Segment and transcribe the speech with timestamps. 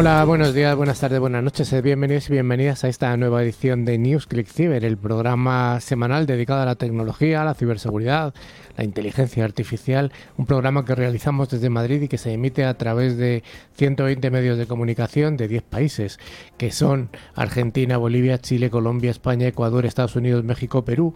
[0.00, 1.72] Hola, buenos días, buenas tardes, buenas noches.
[1.72, 6.24] eh, Bienvenidos y bienvenidas a esta nueva edición de News Click Cyber, el programa semanal
[6.24, 8.32] dedicado a la tecnología, a la ciberseguridad,
[8.76, 13.16] la inteligencia artificial, un programa que realizamos desde Madrid y que se emite a través
[13.16, 13.42] de
[13.74, 16.20] 120 medios de comunicación de 10 países,
[16.58, 21.12] que son Argentina, Bolivia, Chile, Colombia, España, Ecuador, Estados Unidos, México, Perú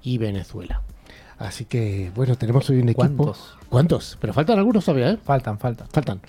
[0.00, 0.82] y Venezuela.
[1.38, 3.00] Así que, bueno, tenemos hoy un equipo.
[3.00, 3.56] ¿Cuántos?
[3.68, 4.18] ¿Cuántos?
[4.20, 5.18] Pero faltan algunos todavía, ¿eh?
[5.24, 5.88] Faltan, faltan.
[5.88, 6.20] Faltan.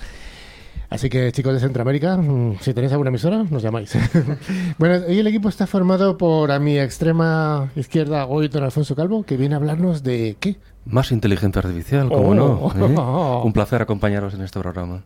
[0.89, 3.91] Así que chicos de Centroamérica, mm, si tenéis alguna emisora, nos llamáis.
[4.77, 9.23] bueno, hoy el equipo está formado por a mi extrema izquierda, hoy don Alfonso Calvo,
[9.23, 10.55] que viene a hablarnos de qué.
[10.85, 12.73] Más inteligencia artificial, ¿cómo Oh.
[12.73, 13.41] no?
[13.41, 13.41] ¿eh?
[13.45, 15.01] Un placer acompañaros en este programa.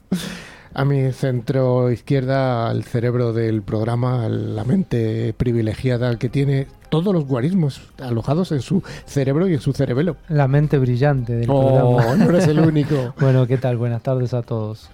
[0.74, 7.26] A mi centro izquierda, el cerebro del programa, la mente privilegiada que tiene todos los
[7.26, 10.16] guarismos alojados en su cerebro y en su cerebelo.
[10.30, 12.16] La mente brillante del Oh, programa.
[12.24, 13.14] no eres el único.
[13.20, 13.78] bueno, ¿qué tal?
[13.78, 14.90] Buenas tardes a todos.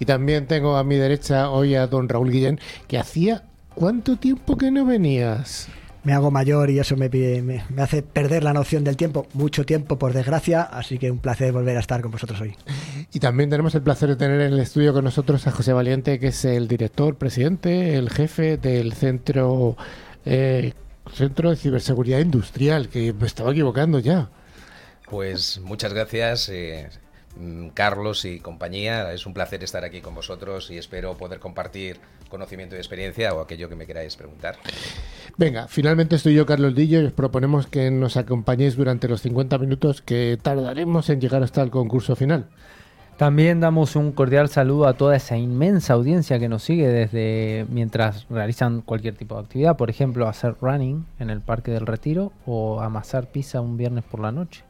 [0.00, 3.44] Y también tengo a mi derecha hoy a don Raúl Guillén, que hacía
[3.76, 5.68] cuánto tiempo que no venías.
[6.02, 9.26] me hago mayor y eso me, pide- me, me hace perder la noción del tiempo,
[9.34, 12.56] mucho tiempo por desgracia, así que un placer volver a estar con vosotros hoy.
[13.12, 16.18] Y también tenemos el placer de tener en el estudio con nosotros a José Valiente,
[16.18, 19.76] que es el director, presidente, el jefe del centro,
[20.24, 20.72] eh,
[21.12, 24.30] centro de ciberseguridad industrial, que me estaba equivocando ya.
[25.10, 26.88] Pues muchas gracias, eh,
[27.74, 29.12] Carlos y compañía.
[29.12, 31.98] Es un placer estar aquí con vosotros y espero poder compartir
[32.28, 34.56] conocimiento y experiencia o aquello que me queráis preguntar.
[35.36, 39.58] Venga, finalmente estoy yo, Carlos Dillo, y os proponemos que nos acompañéis durante los 50
[39.58, 42.48] minutos que tardaremos en llegar hasta el concurso final.
[43.16, 48.26] También damos un cordial saludo a toda esa inmensa audiencia que nos sigue desde mientras
[48.30, 52.80] realizan cualquier tipo de actividad, por ejemplo, hacer running en el Parque del Retiro o
[52.80, 54.64] amasar pizza un viernes por la noche.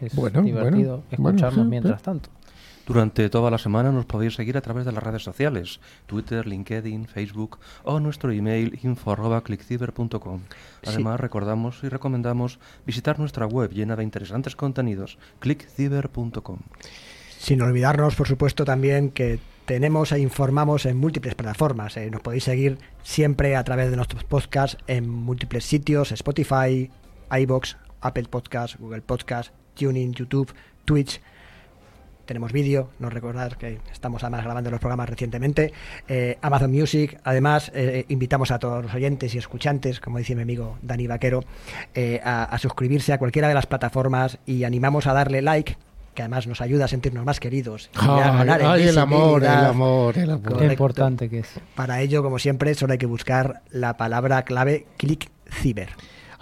[0.00, 2.04] Es Bueno, divertido bueno, bueno, escucharnos sí, mientras sí.
[2.04, 2.30] tanto.
[2.86, 7.06] Durante toda la semana nos podéis seguir a través de las redes sociales, Twitter, LinkedIn,
[7.06, 10.40] Facebook o nuestro email info@clickciber.com.
[10.86, 16.58] Además, recordamos y recomendamos visitar nuestra web llena de interesantes contenidos, clickciber.com.
[17.38, 21.96] Sin olvidarnos, por supuesto, también que tenemos e informamos en múltiples plataformas.
[21.96, 26.90] eh, Nos podéis seguir siempre a través de nuestros podcasts en múltiples sitios, Spotify,
[27.30, 30.52] iBox, Apple Podcast, Google Podcast, Tuning, YouTube,
[30.84, 31.20] Twitch.
[32.26, 35.74] Tenemos vídeo, no recordar que estamos además grabando los programas recientemente.
[36.08, 40.40] eh, Amazon Music, además eh, invitamos a todos los oyentes y escuchantes, como dice mi
[40.40, 41.40] amigo Dani Vaquero,
[41.94, 45.76] eh, a, a suscribirse a cualquiera de las plataformas y animamos a darle like,
[46.14, 47.90] que además nos ayuda a sentirnos más queridos.
[47.94, 50.58] y a Ay, ganar en ay, el amor, el amor, el amor.
[50.60, 51.48] Qué importante que es.
[51.74, 55.90] Para ello, como siempre, solo hay que buscar la palabra clave click ciber.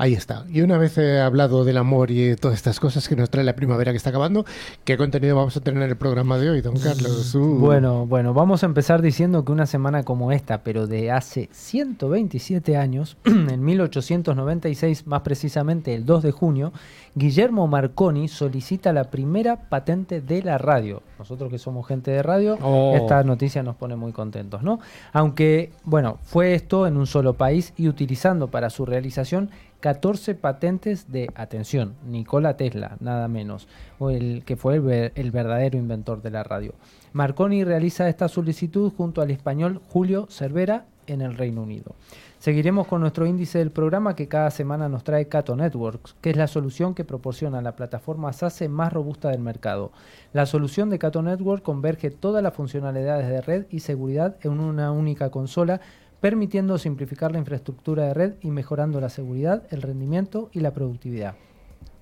[0.02, 0.44] Ahí está.
[0.52, 3.44] Y una vez he hablado del amor y de todas estas cosas que nos trae
[3.44, 4.44] la primavera que está acabando,
[4.84, 7.32] ¿qué contenido vamos a tener en el programa de hoy, don Carlos?
[7.36, 7.58] Uh.
[7.60, 12.76] Bueno, bueno, vamos a empezar diciendo que una semana como esta, pero de hace 127
[12.76, 16.72] años, en 1896, más precisamente el 2 de junio,
[17.14, 21.02] Guillermo Marconi solicita la primera patente de la radio.
[21.20, 22.96] Nosotros que somos gente de radio, Oh.
[22.96, 24.80] esta noticia nos pone muy contentos, ¿no?
[25.12, 29.50] Aunque, bueno, fue esto en un solo país y utilizando para su realización
[29.82, 33.66] 14 patentes de, atención, Nikola Tesla, nada menos,
[33.98, 36.72] o el que fue el, ver- el verdadero inventor de la radio.
[37.12, 41.96] Marconi realiza esta solicitud junto al español Julio Cervera en el Reino Unido.
[42.38, 46.36] Seguiremos con nuestro índice del programa que cada semana nos trae Cato Networks, que es
[46.36, 49.90] la solución que proporciona la plataforma SASE más robusta del mercado.
[50.32, 54.92] La solución de Cato Network converge todas las funcionalidades de red y seguridad en una
[54.92, 55.80] única consola,
[56.22, 61.34] permitiendo simplificar la infraestructura de red y mejorando la seguridad, el rendimiento y la productividad.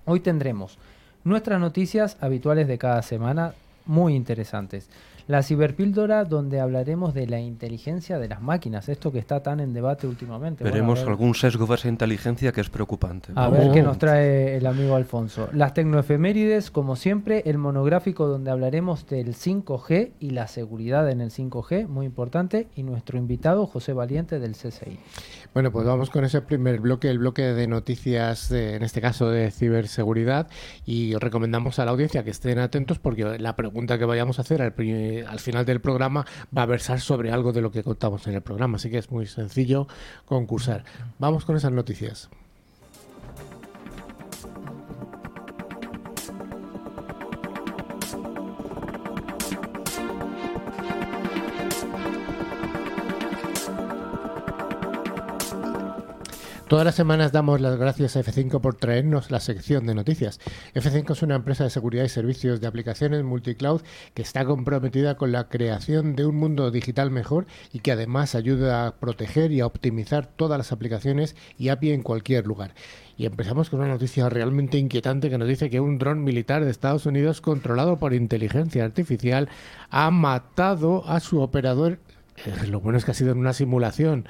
[0.04, 0.78] Hoy tendremos
[1.24, 3.54] nuestras noticias habituales de cada semana,
[3.86, 4.90] muy interesantes.
[5.26, 9.72] La ciberpíldora, donde hablaremos de la inteligencia de las máquinas, esto que está tan en
[9.72, 10.64] debate últimamente.
[10.64, 13.32] Veremos ver- algún sesgo de esa inteligencia que es preocupante.
[13.34, 13.72] a ver Oh.
[13.72, 15.48] qué nos trae el amigo Alfonso.
[15.52, 21.30] Las tecnoefemérides, como siempre, el monográfico donde hablaremos del 5G y la seguridad en el
[21.30, 24.98] 5G, muy importante, y nuestro invitado José Valiente del CSI.
[25.52, 29.28] Bueno, pues vamos con ese primer bloque, el bloque de noticias, de- en este caso
[29.30, 30.48] de ciberseguridad,
[30.86, 34.62] y recomendamos a la audiencia que estén atentos porque la pregunta que vayamos a hacer
[34.62, 34.74] al,
[35.26, 36.24] al final del programa
[36.56, 39.10] va a versar sobre algo de lo que contamos en el programa, así que es
[39.10, 39.88] muy sencillo
[40.24, 40.84] concursar.
[41.18, 42.30] Vamos con esas noticias.
[56.70, 60.38] Todas las semanas damos las gracias a F5 por traernos la sección de noticias.
[60.72, 63.82] F5 es una empresa de seguridad y servicios de aplicaciones multicloud
[64.14, 68.86] que está comprometida con la creación de un mundo digital mejor y que además ayuda
[68.86, 72.72] a proteger y a optimizar todas las aplicaciones y API en cualquier lugar.
[73.16, 76.70] Y empezamos con una noticia realmente inquietante que nos dice que un dron militar de
[76.70, 79.48] Estados Unidos controlado por inteligencia artificial
[79.90, 81.98] ha matado a su operador
[82.46, 84.26] eh, lo bueno es que ha sido en una simulación.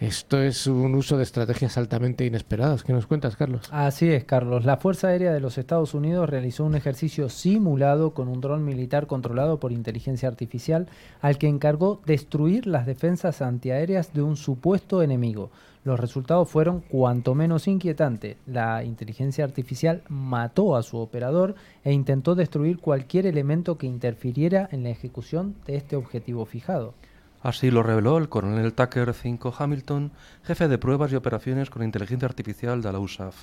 [0.00, 2.82] Esto es un uso de estrategias altamente inesperadas.
[2.82, 3.68] ¿Qué nos cuentas, Carlos?
[3.70, 4.64] Así es, Carlos.
[4.64, 9.06] La Fuerza Aérea de los Estados Unidos realizó un ejercicio simulado con un dron militar
[9.06, 10.88] controlado por inteligencia artificial
[11.20, 15.50] al que encargó destruir las defensas antiaéreas de un supuesto enemigo.
[15.84, 18.36] Los resultados fueron cuanto menos inquietantes.
[18.46, 24.84] La inteligencia artificial mató a su operador e intentó destruir cualquier elemento que interfiriera en
[24.84, 26.94] la ejecución de este objetivo fijado.
[27.42, 30.12] Así lo reveló el coronel Tucker 5 Hamilton,
[30.44, 33.34] jefe de pruebas y operaciones con inteligencia artificial de la USAF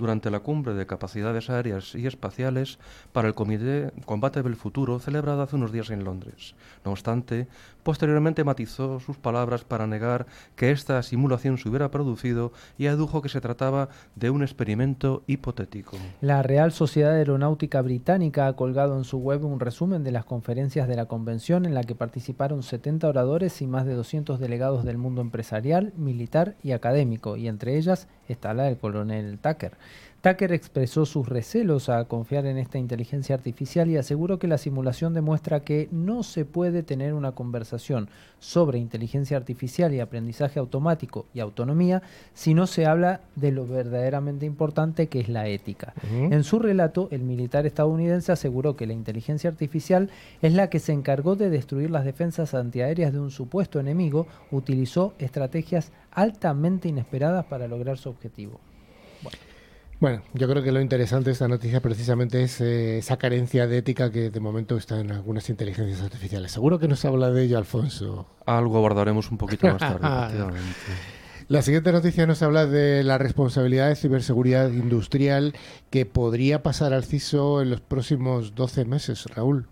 [0.00, 2.78] durante la cumbre de capacidades aéreas y espaciales
[3.12, 6.54] para el Comité Combate del Futuro celebrada hace unos días en Londres.
[6.86, 7.48] No obstante,
[7.82, 10.26] posteriormente matizó sus palabras para negar
[10.56, 15.98] que esta simulación se hubiera producido y adujo que se trataba de un experimento hipotético.
[16.22, 20.88] La Real Sociedad Aeronáutica Británica ha colgado en su web un resumen de las conferencias
[20.88, 24.96] de la convención en la que participaron 70 oradores y más de 200 delegados del
[24.96, 29.72] mundo empresarial, militar y académico, y entre ellas está la del coronel Tucker.
[30.22, 35.14] Tucker expresó sus recelos a confiar en esta inteligencia artificial y aseguró que la simulación
[35.14, 41.40] demuestra que no se puede tener una conversación sobre inteligencia artificial y aprendizaje automático y
[41.40, 42.02] autonomía
[42.34, 45.94] si no se habla de lo verdaderamente importante que es la ética.
[46.12, 50.10] En su relato, el militar estadounidense aseguró que la inteligencia artificial
[50.42, 55.14] es la que se encargó de destruir las defensas antiaéreas de un supuesto enemigo, utilizó
[55.18, 58.60] estrategias altamente inesperadas para lograr su objetivo.
[60.00, 63.76] Bueno, yo creo que lo interesante de esta noticia precisamente es eh, esa carencia de
[63.76, 66.52] ética que de momento está en algunas inteligencias artificiales.
[66.52, 68.26] Seguro que nos habla de ello, Alfonso.
[68.46, 70.52] Algo abordaremos un poquito más tarde,
[71.48, 75.52] La siguiente noticia nos habla de la responsabilidad de ciberseguridad industrial
[75.90, 79.66] que podría pasar al CISO en los próximos 12 meses, Raúl.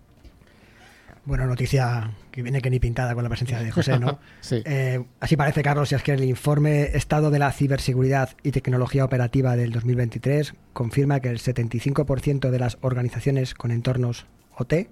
[1.25, 4.19] Bueno, noticia que viene que ni pintada con la presencia de José, ¿no?
[4.41, 4.61] sí.
[4.65, 9.05] Eh, así parece, Carlos, si es que el informe Estado de la Ciberseguridad y Tecnología
[9.05, 14.25] Operativa del 2023 confirma que el 75% de las organizaciones con entornos
[14.55, 14.87] OT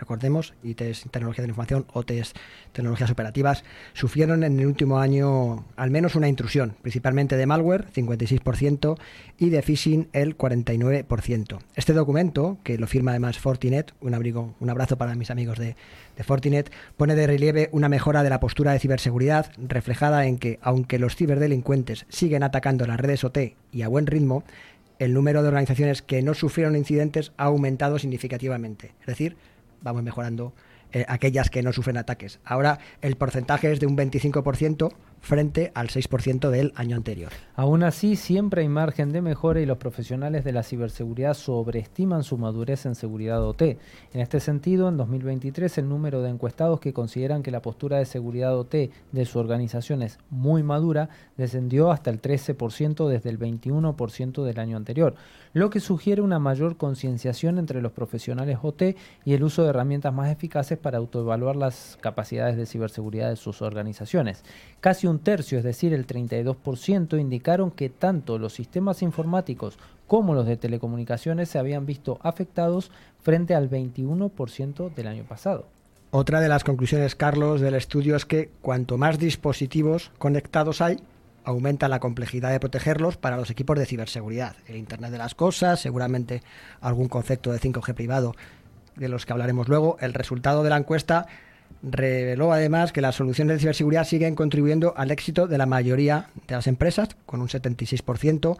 [0.00, 2.32] recordemos, IT es tecnología de la información, OT es
[2.72, 3.62] tecnologías operativas,
[3.92, 8.98] sufrieron en el último año al menos una intrusión, principalmente de malware, 56%,
[9.38, 11.58] y de phishing, el 49%.
[11.76, 15.76] Este documento, que lo firma además Fortinet, un, abrigo, un abrazo para mis amigos de,
[16.16, 20.58] de Fortinet, pone de relieve una mejora de la postura de ciberseguridad, reflejada en que,
[20.62, 23.38] aunque los ciberdelincuentes siguen atacando las redes OT
[23.72, 24.44] y a buen ritmo,
[25.00, 28.92] el número de organizaciones que no sufrieron incidentes ha aumentado significativamente.
[29.00, 29.36] Es decir,
[29.82, 30.52] vamos mejorando
[30.92, 32.40] eh, aquellas que no sufren ataques.
[32.44, 37.30] Ahora el porcentaje es de un 25% frente al 6% del año anterior.
[37.54, 42.38] Aún así, siempre hay margen de mejora y los profesionales de la ciberseguridad sobreestiman su
[42.38, 43.62] madurez en seguridad OT.
[43.62, 48.06] En este sentido, en 2023 el número de encuestados que consideran que la postura de
[48.06, 48.74] seguridad OT
[49.12, 54.76] de su organización es muy madura descendió hasta el 13% desde el 21% del año
[54.76, 55.14] anterior,
[55.52, 60.12] lo que sugiere una mayor concienciación entre los profesionales OT y el uso de herramientas
[60.12, 64.44] más eficaces para autoevaluar las capacidades de ciberseguridad de sus organizaciones.
[64.80, 70.46] Casi un tercio, es decir, el 32%, indicaron que tanto los sistemas informáticos como los
[70.46, 72.90] de telecomunicaciones se habían visto afectados
[73.22, 75.66] frente al 21% del año pasado.
[76.12, 80.98] Otra de las conclusiones, Carlos, del estudio es que cuanto más dispositivos conectados hay,
[81.44, 84.56] aumenta la complejidad de protegerlos para los equipos de ciberseguridad.
[84.66, 86.42] El Internet de las Cosas, seguramente
[86.80, 88.34] algún concepto de 5G privado
[88.96, 89.96] de los que hablaremos luego.
[90.00, 91.26] El resultado de la encuesta
[91.82, 96.54] reveló además que las soluciones de ciberseguridad siguen contribuyendo al éxito de la mayoría de
[96.54, 98.58] las empresas, con un 76%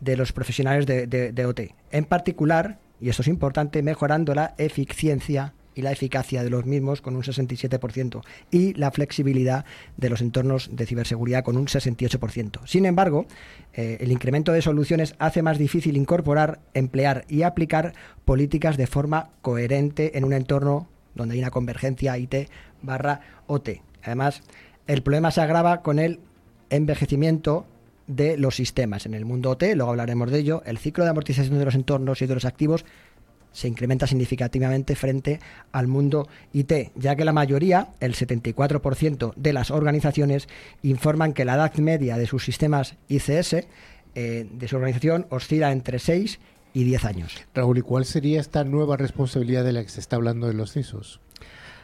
[0.00, 1.74] de los profesionales de, OT.
[1.90, 7.00] En particular, y esto es importante, mejorando la eficiencia y la eficacia de los mismos
[7.00, 9.64] con un 67% y la flexibilidad
[9.96, 12.66] de los entornos de ciberseguridad con un 68%.
[12.66, 13.26] Sin embargo,
[13.72, 19.30] eh, el incremento de soluciones hace más difícil incorporar, emplear y aplicar políticas de forma
[19.42, 22.48] coherente en un entorno donde hay una convergencia IT
[22.82, 23.80] barra OT.
[24.02, 24.42] Además,
[24.86, 26.20] el problema se agrava con el
[26.70, 27.66] envejecimiento
[28.06, 29.06] de los sistemas.
[29.06, 32.22] En el mundo OT, luego hablaremos de ello, el ciclo de amortización de los entornos
[32.22, 32.84] y de los activos
[33.52, 35.40] se incrementa significativamente frente
[35.72, 40.48] al mundo IT, ya que la mayoría, el 74% de las organizaciones,
[40.82, 43.66] informan que la edad media de sus sistemas ICS
[44.14, 46.38] eh, de su organización oscila entre 6
[46.72, 47.32] y 10 años.
[47.54, 50.72] Raúl, ¿y cuál sería esta nueva responsabilidad de la que se está hablando de los
[50.72, 51.20] CISOs?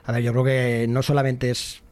[0.05, 1.83] A ver, yo creo que no solamente es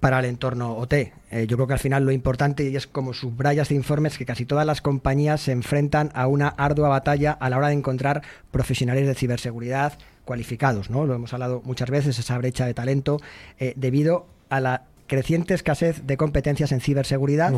[0.00, 0.94] para el entorno OT.
[0.94, 4.24] Eh, yo creo que al final lo importante, y es como subrayas de informes, que
[4.24, 8.22] casi todas las compañías se enfrentan a una ardua batalla a la hora de encontrar
[8.50, 10.90] profesionales de ciberseguridad cualificados.
[10.90, 11.06] ¿no?
[11.06, 13.18] Lo hemos hablado muchas veces, esa brecha de talento,
[13.58, 17.52] eh, debido a la creciente escasez de competencias en ciberseguridad,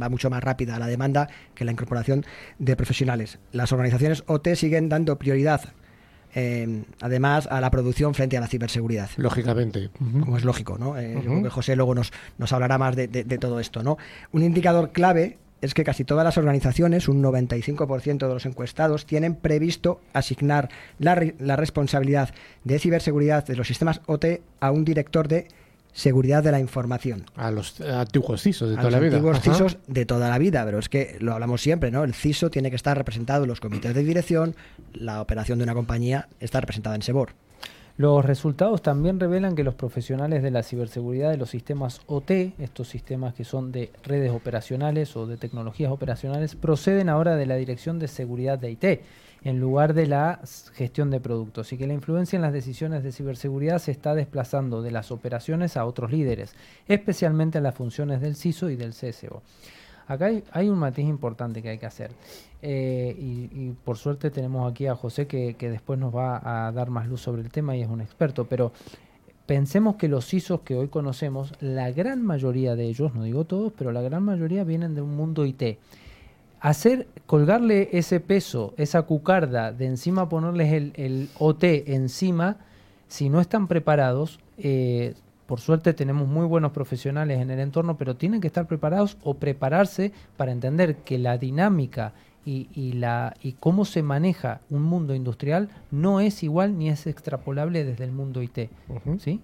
[0.00, 2.24] va mucho más rápida la demanda que la incorporación
[2.60, 3.40] de profesionales.
[3.50, 5.62] Las organizaciones OT siguen dando prioridad
[6.36, 9.10] eh, además a la producción frente a la ciberseguridad.
[9.16, 9.90] Lógicamente.
[9.98, 10.96] Como es lógico, ¿no?
[10.96, 13.08] Eh, José luego nos, nos hablará más de,
[13.40, 13.98] todo esto, ¿no?
[14.30, 19.34] Un indicador clave es que casi todas las organizaciones, un 95% de los encuestados, tienen
[19.34, 20.68] previsto asignar
[21.00, 22.32] la, la responsabilidad
[22.62, 25.48] de ciberseguridad de los sistemas OT a un director de
[25.92, 27.24] seguridad de la información.
[27.36, 29.16] A los antiguos CISOs de toda la vida.
[29.16, 32.04] A los antiguos CISOs de toda la vida, pero es que lo hablamos siempre, ¿no?
[32.04, 34.54] El CISO tiene que estar representado en los comités de dirección,
[34.92, 37.34] la operación de una compañía está representada en SEBOR.
[37.98, 42.88] Los resultados también revelan que los profesionales de la ciberseguridad de los sistemas OT, estos
[42.88, 47.98] sistemas que son de redes operacionales o de tecnologías operacionales, proceden ahora de la Dirección
[47.98, 48.84] de Seguridad de IT
[49.44, 50.40] en lugar de la
[50.74, 54.82] gestión de productos y que la influencia en las decisiones de ciberseguridad se está desplazando
[54.82, 56.54] de las operaciones a otros líderes,
[56.86, 59.42] especialmente en las funciones del CISO y del CSO.
[60.06, 62.10] Acá hay, un matiz importante que hay que hacer.
[62.60, 66.90] Eh, y, por suerte tenemos aquí a José que, que, después nos va a dar
[66.90, 68.44] más luz sobre el tema y es un experto.
[68.44, 68.72] Pero
[69.46, 73.72] pensemos que los CISOs que hoy conocemos, la gran mayoría de ellos, no digo todos,
[73.76, 75.78] pero la gran mayoría vienen de un mundo IT
[76.62, 82.56] hacer, colgarle ese peso, esa cucarda, de encima ponerles el, OT encima,
[83.08, 85.14] si no están preparados, eh,
[85.46, 89.34] por suerte tenemos muy buenos profesionales en el entorno, pero tienen que estar preparados o
[89.34, 92.14] prepararse para entender que la dinámica
[92.44, 97.84] y, la, y cómo se maneja un mundo industrial no es igual ni es extrapolable
[97.84, 98.70] desde el mundo IT.
[99.18, 99.40] ¿Sí?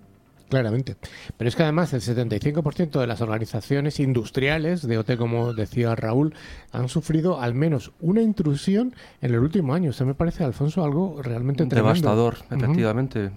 [0.49, 0.97] Claramente.
[1.37, 6.35] Pero es que además el 75% de las organizaciones industriales de OT, como decía Raúl,
[6.73, 9.90] han sufrido al menos una intrusión en el último año.
[9.90, 11.95] Eso me parece, Alfonso, algo realmente tremendo.
[11.95, 13.31] Devastador, efectivamente.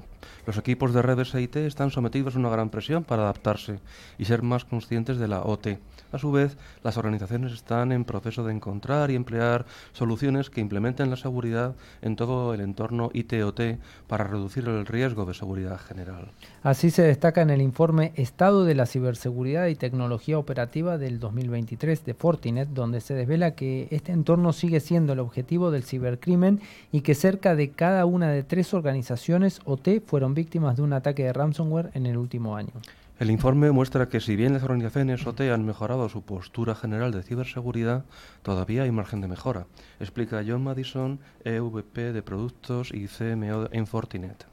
[0.47, 3.79] Los equipos de redes IT están sometidos a una gran presión para adaptarse
[4.17, 5.77] y ser más conscientes de la OT.
[6.11, 11.09] A su vez, las organizaciones están en proceso de encontrar y emplear soluciones que implementen
[11.09, 16.31] la seguridad en todo el entorno IT-OT para reducir el riesgo de seguridad general.
[16.63, 22.03] Así se destaca en el informe Estado de la Ciberseguridad y Tecnología Operativa del 2023
[22.03, 26.59] de Fortinet, donde se desvela que este entorno sigue siendo el objetivo del cibercrimen
[26.91, 31.23] y que cerca de cada una de tres organizaciones OT fueron víctimas de un ataque
[31.23, 32.73] de ransomware en el último año.
[33.21, 37.21] El informe muestra que si bien las organizaciones OT han mejorado su postura general de
[37.21, 38.03] ciberseguridad,
[38.41, 39.67] todavía hay margen de mejora,
[39.99, 44.47] explica John Madison, EVP de Productos y CMO en Fortinet.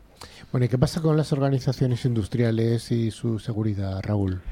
[0.53, 4.43] Bueno, ¿y qué pasa con las organizaciones industriales y su seguridad, Raúl?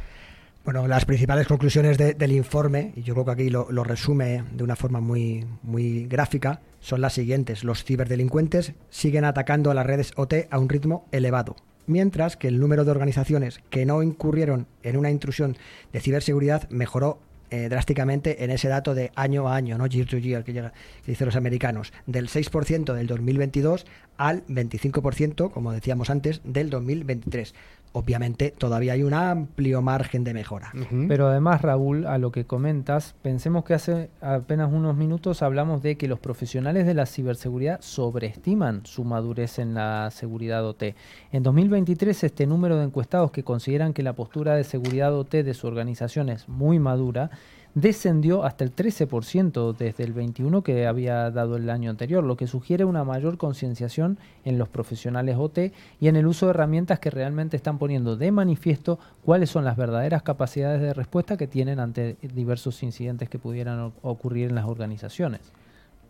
[0.64, 4.64] Bueno, las principales conclusiones del informe, y yo creo que aquí lo, lo, resume de
[4.64, 7.64] una forma muy, muy gráfica, son las siguientes.
[7.64, 11.54] Los ciberdelincuentes siguen atacando a las redes OT a un ritmo elevado
[11.86, 15.56] mientras que el número de organizaciones que no incurrieron en una intrusión
[15.92, 17.18] de ciberseguridad mejoró
[17.50, 19.86] eh, drásticamente en ese dato de año a año, ¿no?
[19.86, 20.72] Year to year, que, que
[21.06, 27.54] dicen los americanos, del 6% del 2022 al 25%, como decíamos antes, del 2023
[27.96, 30.70] obviamente todavía hay un amplio margen de mejora.
[31.08, 35.96] Pero además, Raúl, a lo que comentas, pensemos que hace apenas unos minutos hablamos de
[35.96, 40.94] que los profesionales de la ciberseguridad sobreestiman su madurez en la seguridad OT.
[41.32, 45.54] En 2023, este número de encuestados que consideran que la postura de seguridad OT de
[45.54, 47.30] su organización es muy madura,
[47.76, 52.46] descendió hasta el 13% desde el 21 que había dado el año anterior, lo que
[52.46, 57.10] sugiere una mayor concienciación en los profesionales OT y en el uso de herramientas que
[57.10, 62.16] realmente están poniendo de manifiesto cuáles son las verdaderas capacidades de respuesta que tienen ante
[62.22, 65.52] diversos incidentes que pudieran ocurrir en las organizaciones.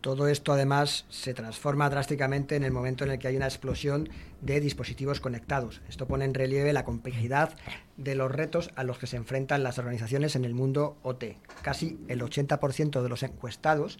[0.07, 4.07] Todo esto además se transforma drásticamente en el momento en el que hay una explosión
[4.39, 5.81] de dispositivos conectados.
[5.89, 7.57] Esto pone en relieve la complejidad
[7.97, 11.35] de los retos a los que se enfrentan las organizaciones en el mundo OT.
[11.61, 13.99] Casi el 80% de los encuestados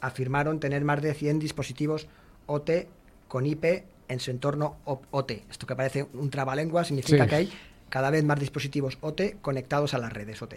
[0.00, 2.06] afirmaron tener más de 100 dispositivos
[2.46, 2.86] OT
[3.26, 5.42] con IP en su entorno OT.
[5.50, 7.52] Esto que parece un trabalengua significa que hay
[7.88, 10.54] cada vez más dispositivos OT conectados a las redes OT.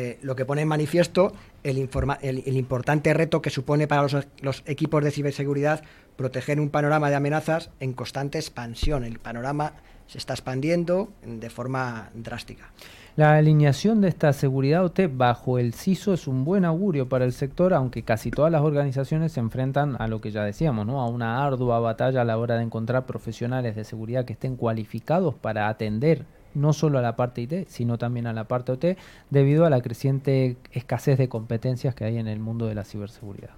[0.00, 1.32] Eh, lo que pone en manifiesto
[1.64, 1.88] el,
[2.22, 4.06] el, importante reto que supone para
[4.42, 5.82] los, equipos de ciberseguridad
[6.14, 9.02] proteger un panorama de amenazas en constante expansión.
[9.02, 9.72] El panorama
[10.06, 12.70] se está expandiendo de forma drástica.
[13.16, 17.32] La alineación de esta seguridad OT bajo el CISO es un buen augurio para el
[17.32, 21.00] sector, aunque casi todas las organizaciones se enfrentan a lo que ya decíamos, ¿no?
[21.00, 25.34] a una ardua batalla a la hora de encontrar profesionales de seguridad que estén cualificados
[25.34, 26.24] para atender
[26.54, 28.84] no solo a la parte IT, sino también a la parte OT,
[29.30, 33.50] debido a la creciente escasez de competencias que hay en el mundo de la ciberseguridad.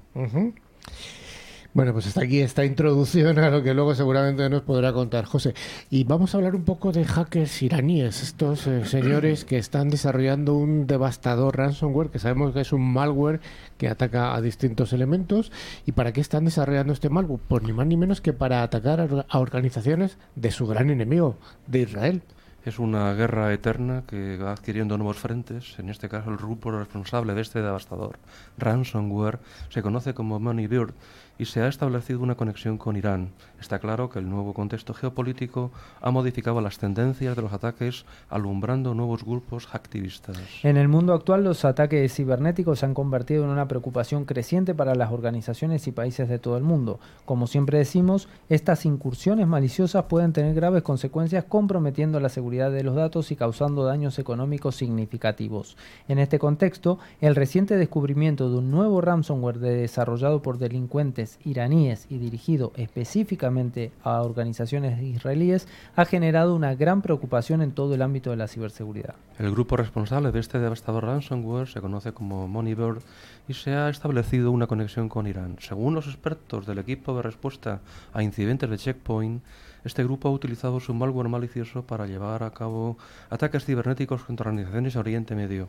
[1.73, 5.55] Bueno, pues hasta aquí esta introducción a lo que luego seguramente nos podrá contar José.
[5.89, 10.57] Y vamos a hablar un poco de hackers iraníes, estos eh, señores que están desarrollando
[10.57, 13.41] un devastador ransomware, que sabemos que es un malware
[13.79, 15.53] que ataca a distintos elementos.
[15.87, 17.41] ¿Y para qué están desarrollando este malware?
[17.47, 21.37] Pues ni más ni menos que para atacar a organizaciones de su gran enemigo,
[21.69, 22.23] de Israel.
[22.65, 25.79] Es una guerra eterna que va adquiriendo nuevos frentes.
[25.79, 28.19] En este caso, el grupo responsable de este devastador
[28.59, 29.39] ransomware
[29.71, 30.93] se conoce como Moneybird
[31.41, 33.31] y se ha establecido una conexión con Irán.
[33.59, 35.71] Está claro que el nuevo contexto geopolítico
[36.03, 40.37] ha modificado las tendencias de los ataques, alumbrando nuevos grupos activistas.
[40.63, 44.95] En el mundo actual, los ataques cibernéticos se han convertido en una preocupación creciente para
[44.95, 47.01] las organizaciones y países de todo el mundo.
[47.25, 52.97] Como siempre decimos, estas incursiones maliciosas pueden tener graves consecuencias comprometiendo la seguridad de los
[52.97, 55.79] datos y causando daños económicos significativos.
[56.07, 62.19] En este contexto, el reciente descubrimiento de un nuevo ransomware desarrollado por delincuentes iraníes y
[62.19, 68.37] dirigido específicamente a organizaciones israelíes ha generado una gran preocupación en todo el ámbito de
[68.37, 69.15] la ciberseguridad.
[69.39, 73.03] El grupo responsable de este devastador ransomware se conoce como Moneybird
[73.49, 75.57] y se ha establecido una conexión con Irán.
[75.61, 77.81] Según los expertos del equipo de respuesta
[78.13, 79.43] a incidentes de Checkpoint,
[79.85, 82.99] este grupo ha utilizado su malware malicioso para llevar a cabo
[83.31, 85.69] ataques cibernéticos contra organizaciones de Oriente Medio.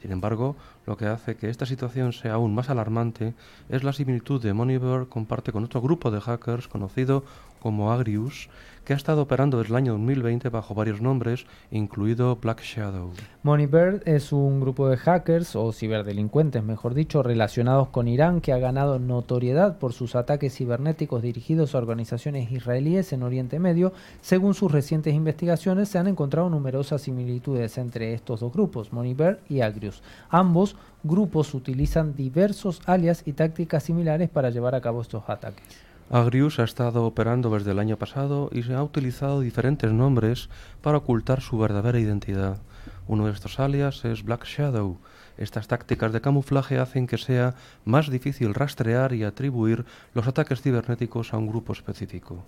[0.00, 3.34] Sin embargo, lo que hace que esta situación sea aún más alarmante
[3.68, 7.22] es la similitud de Moneybird comparte con otro grupo de hackers conocido
[7.60, 8.48] como Agrius,
[8.90, 13.12] que ha estado operando desde el año 2020 bajo varios nombres, incluido Black Shadow.
[13.44, 18.58] Moneybird es un grupo de hackers, o ciberdelincuentes mejor dicho, relacionados con Irán que ha
[18.58, 23.92] ganado notoriedad por sus ataques cibernéticos dirigidos a organizaciones israelíes en Oriente Medio.
[24.22, 29.60] Según sus recientes investigaciones, se han encontrado numerosas similitudes entre estos dos grupos, Moneybird y
[29.60, 30.02] Agrius.
[30.30, 30.74] Ambos
[31.04, 35.89] grupos utilizan diversos alias y tácticas similares para llevar a cabo estos ataques.
[36.12, 40.48] Agrius ha estado operando desde el año pasado y se ha utilizado diferentes nombres
[40.82, 42.58] para ocultar su verdadera identidad.
[43.06, 44.98] Uno de estos alias es Black Shadow.
[45.38, 51.32] Estas tácticas de camuflaje hacen que sea más difícil rastrear y atribuir los ataques cibernéticos
[51.32, 52.44] a un grupo específico.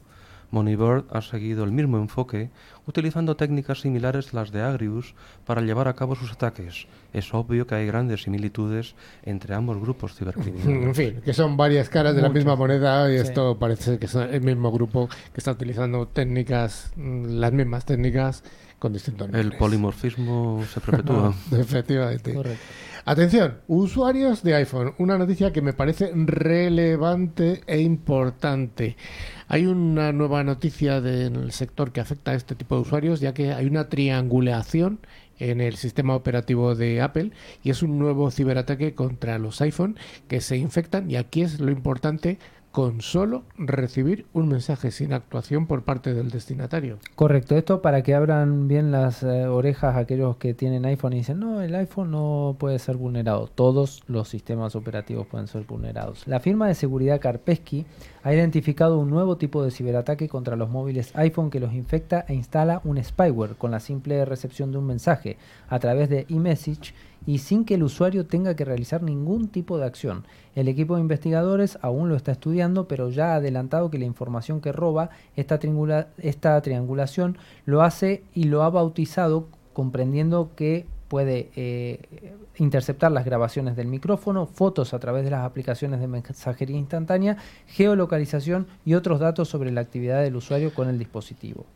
[0.53, 2.51] Moneybird ha seguido el mismo enfoque,
[2.87, 6.87] utilizando técnicas similares a las de Agrius para llevar a cabo sus ataques.
[7.13, 10.87] Es obvio que hay grandes similitudes entre ambos grupos cibercriminales.
[10.93, 14.15] En fin, que son varias caras de la misma moneda y esto parece que es
[14.15, 18.45] el mismo grupo que está utilizando técnicas, mm, las mismas técnicas
[18.79, 19.47] con distintos nombres.
[19.47, 21.35] El polimorfismo se perpetúa.
[21.53, 22.37] efectivamente.
[23.05, 24.95] Atención, usuarios de iPhone.
[24.97, 28.97] Una noticia que me parece relevante e importante.
[29.49, 33.53] Hay una nueva noticia del sector que afecta a este tipo de usuarios, ya que
[33.53, 35.01] hay una triangulación
[35.41, 37.33] en el sistema operativo de Apple
[37.65, 39.97] y es un nuevo ciberataque contra los iPhone
[40.29, 42.39] que se infectan y aquí es lo importante
[42.73, 46.99] con solo recibir un mensaje sin actuación por parte del destinatario.
[47.15, 51.39] Correcto, esto para que abran bien las eh, orejas aquellos que tienen iPhone y dicen,
[51.39, 53.47] no, el iPhone no puede ser vulnerado.
[53.47, 56.27] Todos los sistemas operativos pueden ser vulnerados.
[56.27, 57.85] La firma de seguridad Karpesky
[58.23, 62.35] ha identificado un nuevo tipo de ciberataque contra los móviles iPhone que los infecta e
[62.35, 65.37] instala un spyware con la simple recepción de un mensaje
[65.69, 66.95] a través de eMessage
[67.27, 70.25] y sin que el usuario tenga que realizar ningún tipo de acción.
[70.55, 74.61] El equipo de investigadores aún lo está estudiando, pero ya ha adelantado que la información
[74.61, 75.59] que roba esta,
[76.63, 82.01] triangulación lo hace y lo ha bautizado comprendiendo que puede eh,
[82.57, 88.67] interceptar las grabaciones del micrófono, fotos a través de las aplicaciones de mensajería instantánea, geolocalización
[88.85, 91.67] y otros datos sobre la actividad del usuario con el dispositivo.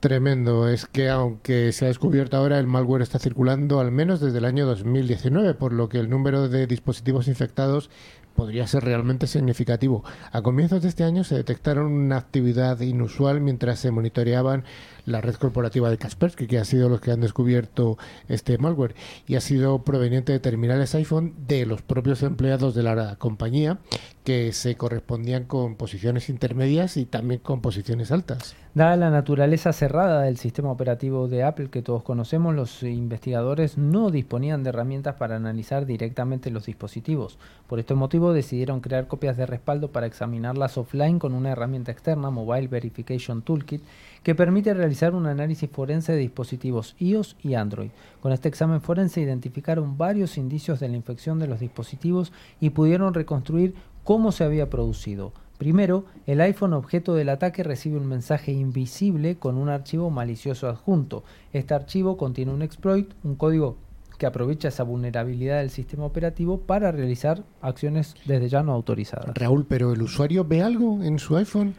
[0.00, 4.38] Tremendo, es que aunque se ha descubierto ahora, el malware está circulando al menos desde
[4.38, 7.90] el año 2019, por lo que el número de dispositivos infectados
[8.36, 10.04] podría ser realmente significativo.
[10.30, 14.64] A comienzos de este año se detectaron una actividad inusual mientras se monitoreaban
[15.06, 17.96] la red corporativa de Kaspersky, que ha sido los que han descubierto
[18.28, 18.94] este malware,
[19.26, 23.78] y ha sido proveniente de terminales iPhone de los propios empleados de la compañía,
[24.24, 28.56] que se correspondían con posiciones intermedias y también con posiciones altas.
[28.74, 34.10] Dada la naturaleza cerrada del sistema operativo de Apple que todos conocemos, los investigadores no
[34.10, 37.38] disponían de herramientas para analizar directamente los dispositivos.
[37.68, 42.30] Por este motivo decidieron crear copias de respaldo para examinarlas offline con una herramienta externa,
[42.30, 43.82] Mobile Verification Toolkit,
[44.22, 47.90] que permite realizar un análisis forense de dispositivos iOS y Android.
[48.20, 53.14] Con este examen forense identificaron varios indicios de la infección de los dispositivos y pudieron
[53.14, 53.74] reconstruir
[54.04, 55.32] cómo se había producido.
[55.58, 61.24] Primero, el iPhone objeto del ataque recibe un mensaje invisible con un archivo malicioso adjunto.
[61.52, 63.76] Este archivo contiene un exploit, un código
[64.18, 69.34] que aprovecha esa vulnerabilidad del sistema operativo para realizar acciones desde ya no autorizadas.
[69.34, 71.74] Raúl, pero ¿el usuario ve algo en su iPhone?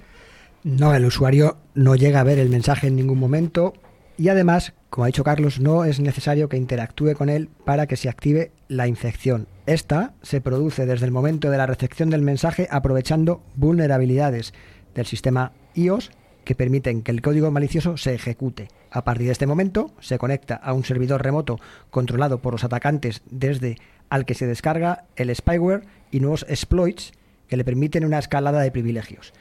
[0.68, 3.72] No, el usuario no llega a ver el mensaje en ningún momento
[4.18, 7.96] y además, como ha dicho Carlos, no es necesario que interactúe con él para que
[7.96, 9.48] se active la infección.
[9.66, 14.54] Esta se produce desde el momento de la recepción del mensaje aprovechando vulnerabilidades
[14.94, 16.12] del sistema iOS
[16.44, 18.68] que permiten que el código malicioso se ejecute.
[18.92, 23.22] A partir de este momento se conecta a un servidor remoto controlado por los atacantes
[23.32, 23.78] desde
[24.10, 27.14] al que se descarga el spyware y nuevos exploits
[27.48, 29.32] que le permiten una escalada de privilegios.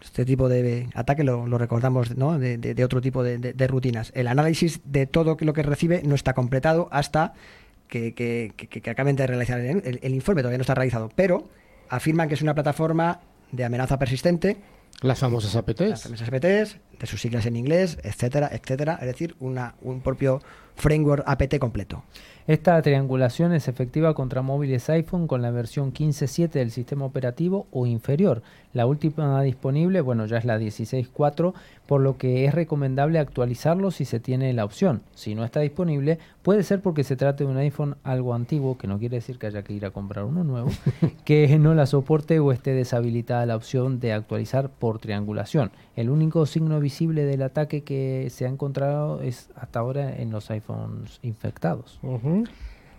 [0.00, 4.12] Este tipo de ataque lo, recordamos de, otro tipo de, rutinas.
[4.14, 7.34] El análisis de todo lo que recibe no está completado hasta
[7.88, 8.52] que,
[8.90, 11.48] acaben de realizar el, informe, todavía no está realizado, pero
[11.88, 13.20] afirman que es una plataforma
[13.52, 14.56] de amenaza persistente.
[15.02, 15.80] Las famosas APTs.
[15.80, 18.98] Las famosas APTs, de sus siglas en inglés, etcétera, etcétera.
[19.00, 20.40] Es decir, una, un propio
[20.74, 22.04] framework APT completo.
[22.46, 27.86] Esta triangulación es efectiva contra móviles iPhone con la versión 15.7 del sistema operativo o
[27.86, 28.42] inferior.
[28.76, 31.54] La última disponible, bueno, ya es la 16.4,
[31.86, 35.00] por lo que es recomendable actualizarlo si se tiene la opción.
[35.14, 38.86] Si no está disponible, puede ser porque se trate de un iPhone algo antiguo, que
[38.86, 40.68] no quiere decir que haya que ir a comprar uno nuevo,
[41.24, 45.70] que no la soporte o esté deshabilitada la opción de actualizar por triangulación.
[45.94, 50.50] El único signo visible del ataque que se ha encontrado es hasta ahora en los
[50.50, 51.98] iPhones infectados.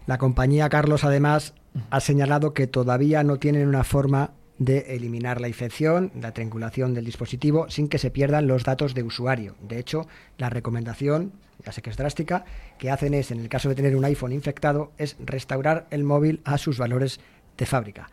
[0.07, 1.53] La compañía Carlos además
[1.91, 7.05] ha señalado que todavía no tienen una forma de eliminar la infección, la triangulación del
[7.05, 9.55] dispositivo, sin que se pierdan los datos de usuario.
[9.61, 12.45] De hecho, la recomendación, ya sé que es drástica,
[12.77, 16.41] que hacen es, en el caso de tener un iPhone infectado, es restaurar el móvil
[16.43, 17.19] a sus valores
[17.57, 18.09] de fábrica.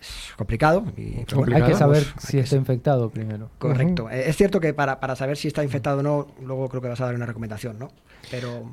[0.00, 0.84] Es complicado.
[0.96, 3.50] Y, Hay que saber si está infectado primero.
[3.58, 4.08] Correcto.
[4.10, 7.00] Es cierto que para, para saber si está infectado o no, luego creo que vas
[7.00, 7.90] a dar una recomendación, ¿no?
[8.30, 8.72] Pero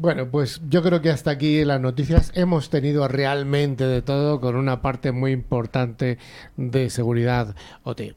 [0.00, 4.56] bueno, pues yo creo que hasta aquí las noticias hemos tenido realmente de todo con
[4.56, 6.16] una parte muy importante
[6.56, 8.14] de seguridad OT.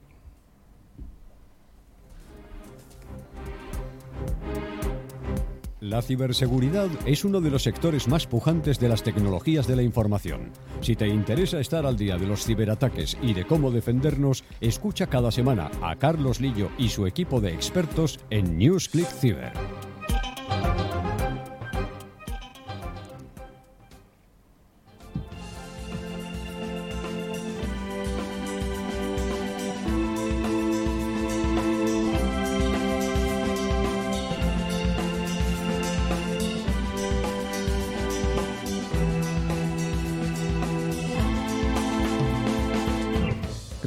[5.81, 10.51] La ciberseguridad es uno de los sectores más pujantes de las tecnologías de la información.
[10.79, 15.31] Si te interesa estar al día de los ciberataques y de cómo defendernos, escucha cada
[15.31, 19.51] semana a Carlos Lillo y su equipo de expertos en NewsClick Ciber.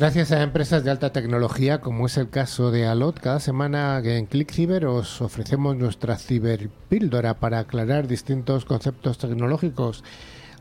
[0.07, 4.27] Gracias a empresas de alta tecnología, como es el caso de Alot, cada semana en
[4.27, 10.05] ClickCiber os ofrecemos nuestra ciberpíldora para aclarar distintos conceptos tecnológicos.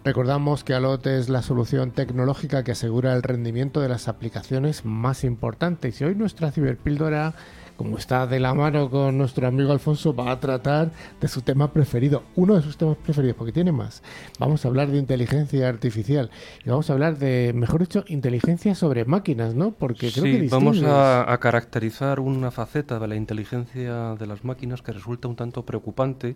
[0.04, 5.24] Recordamos que Alot es la solución tecnológica que asegura el rendimiento de las aplicaciones más
[5.24, 6.02] importantes.
[6.02, 7.36] Y hoy nuestra ciberpíldora
[7.76, 11.72] como está de la mano con nuestro amigo Alfonso, va a tratar de su tema
[11.72, 14.02] preferido, uno de sus temas preferidos, porque tiene más.
[14.40, 16.30] Vamos a hablar de inteligencia artificial
[16.64, 19.72] y vamos a hablar de, mejor dicho, inteligencia sobre máquinas, ¿no?
[19.72, 24.82] Porque creo sí, vamos a, a caracterizar una faceta de la inteligencia de las máquinas
[24.82, 26.36] que resulta un tanto preocupante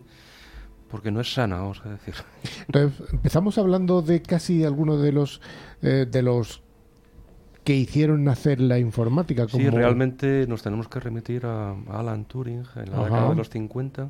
[0.89, 2.15] porque no es sana, vamos a decir.
[2.67, 5.41] Entonces, empezamos hablando de casi algunos de los
[5.82, 6.63] eh, de los
[7.69, 9.45] que hicieron nacer la informática.
[9.45, 9.63] Como...
[9.63, 14.10] Sí, realmente nos tenemos que remitir a, Alan Turing en la década de los 50,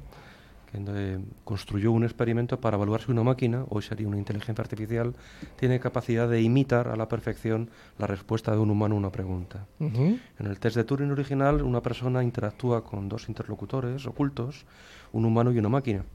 [0.72, 5.14] que construyó un experimento para evaluar si una máquina, hoy sería una inteligencia artificial,
[5.58, 9.66] tiene capacidad de imitar a la perfección la respuesta de un humano a una pregunta.
[9.82, 14.64] En el test de Turing original, una persona interactúa con dos interlocutores ocultos,
[15.12, 16.06] un humano y una máquina.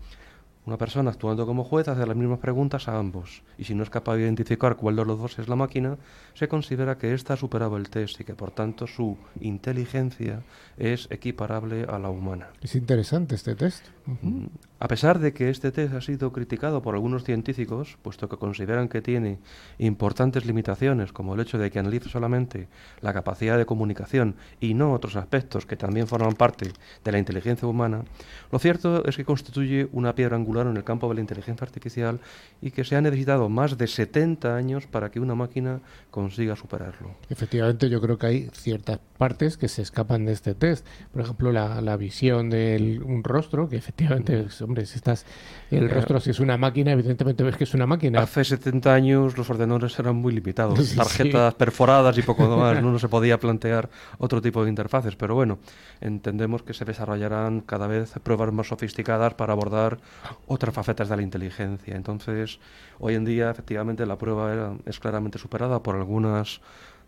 [0.66, 3.90] Una persona actuando como juez hace las mismas preguntas a ambos y si no es
[3.90, 5.98] capaz de identificar cuál de los dos es la máquina,
[6.32, 10.42] se considera que ésta ha superado el test y que por tanto su inteligencia
[10.78, 12.48] es equiparable a la humana.
[12.62, 13.84] Es interesante este test.
[14.06, 14.46] Mm,
[14.80, 18.88] a pesar de que este test ha sido criticado por algunos científicos, puesto que consideran
[18.88, 19.40] que tiene
[19.76, 22.68] importantes limitaciones, como el hecho de que analiza solamente
[23.02, 26.72] la capacidad de comunicación y no otros aspectos que también forman parte
[27.04, 28.04] de la inteligencia humana,
[28.50, 32.20] lo cierto es que constituye una piedra angular en el campo de la inteligencia artificial
[32.62, 37.14] y que se ha necesitado más de 70 años para que una máquina consiga superarlo.
[37.28, 40.86] Efectivamente, yo creo que hay ciertas partes que se escapan de este test.
[41.12, 45.26] Por ejemplo, la, la visión de un rostro, que efectivamente, hombre, si estás
[45.70, 48.20] el rostro, si es una máquina, evidentemente ves que es una máquina.
[48.20, 53.08] Hace 70 años los ordenadores eran muy limitados, tarjetas perforadas y poco más, no se
[53.08, 55.58] podía plantear otro tipo de interfaces, pero bueno,
[56.00, 59.98] entendemos que se desarrollarán cada vez pruebas más sofisticadas para abordar
[60.46, 61.96] otras facetas de la inteligencia.
[61.96, 62.58] Entonces,
[62.98, 66.60] hoy en día, efectivamente, la prueba es claramente superada por algunas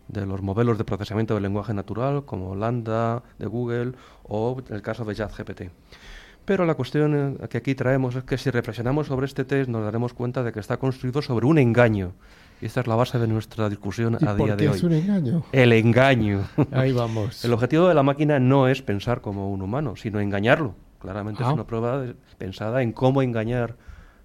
[0.07, 5.05] de los modelos de procesamiento del lenguaje natural, como Lambda de Google o el caso
[5.05, 5.63] de ChatGPT.
[6.45, 10.13] Pero la cuestión que aquí traemos es que si reflexionamos sobre este test nos daremos
[10.13, 12.13] cuenta de que está construido sobre un engaño.
[12.61, 14.77] Y esta es la base de nuestra discusión a día de hoy.
[14.77, 15.43] es un engaño?
[15.51, 16.47] El engaño.
[16.71, 17.43] Ahí vamos.
[17.45, 20.73] El objetivo de la máquina no es pensar como un humano, sino engañarlo.
[20.99, 23.75] Claramente es una prueba de- pensada en cómo engañar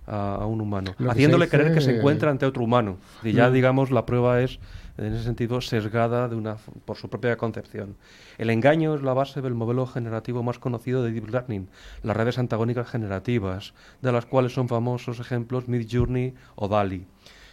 [0.06, 2.96] a, a un humano, Lo que haciéndole creer que se encuentra ante otro humano.
[3.22, 3.52] Y ya, Mm.
[3.52, 4.58] digamos, la prueba es,
[4.98, 7.94] en ese sentido, sesgada de una, por su propia concepción.
[8.37, 11.68] El engaño es la base del modelo generativo más conocido de Deep Learning,
[12.02, 17.06] las redes antagónicas generativas, de las cuales son famosos ejemplos Midjourney o DALI.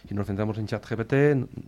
[0.08, 1.14] Si nos centramos en ChatGPT,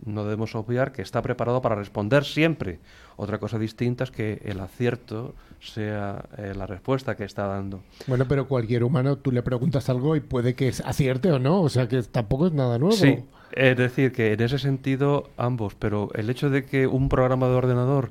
[0.05, 2.79] no debemos obviar que está preparado para responder siempre.
[3.15, 7.81] Otra cosa distinta es que el acierto sea eh, la respuesta que está dando.
[8.07, 11.69] Bueno, pero cualquier humano, tú le preguntas algo y puede que acierte o no, o
[11.69, 12.95] sea que tampoco es nada nuevo.
[12.95, 17.47] Sí, es decir, que en ese sentido ambos, pero el hecho de que un programa
[17.47, 18.09] de ordenador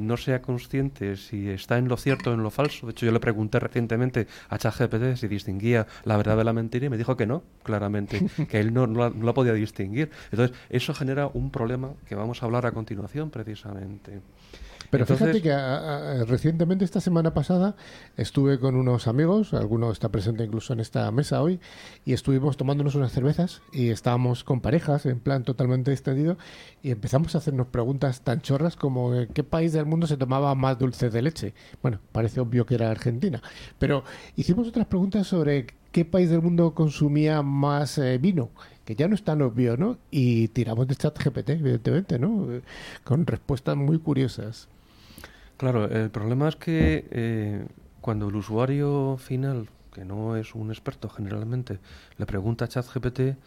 [0.00, 2.86] no sea consciente si está en lo cierto o en lo falso.
[2.86, 6.86] De hecho, yo le pregunté recientemente a ChatGPT si distinguía la verdad de la mentira
[6.86, 10.10] y me dijo que no, claramente, que él no, no la, no la podía distinguir.
[10.30, 14.20] Entonces, eso genera un problema que vamos a hablar a continuación, precisamente.
[14.90, 17.76] Pero Entonces- fíjate que a- a- recientemente, esta semana pasada,
[18.16, 21.60] estuve con unos amigos, alguno está presente incluso en esta mesa hoy,
[22.04, 26.36] y estuvimos tomándonos unas cervezas y estábamos con parejas en plan totalmente extendido
[26.82, 30.54] y empezamos a hacernos preguntas tan chorras como ¿en qué país del mundo se tomaba
[30.54, 31.54] más dulce de leche?
[31.82, 33.42] Bueno, parece obvio que era Argentina,
[33.78, 34.04] pero
[34.36, 38.50] hicimos otras preguntas sobre qué país del mundo consumía más eh, vino
[38.84, 39.98] que ya no es tan obvio, ¿no?
[40.12, 42.52] Y tiramos de chat GPT, evidentemente, ¿no?
[42.52, 42.62] Eh,
[43.02, 44.68] Con respuestas muy curiosas.
[45.56, 47.66] Claro, el problema es que eh,
[48.02, 51.78] cuando el usuario final, que no es un experto generalmente,
[52.18, 53.38] le pregunta a ChatGPT,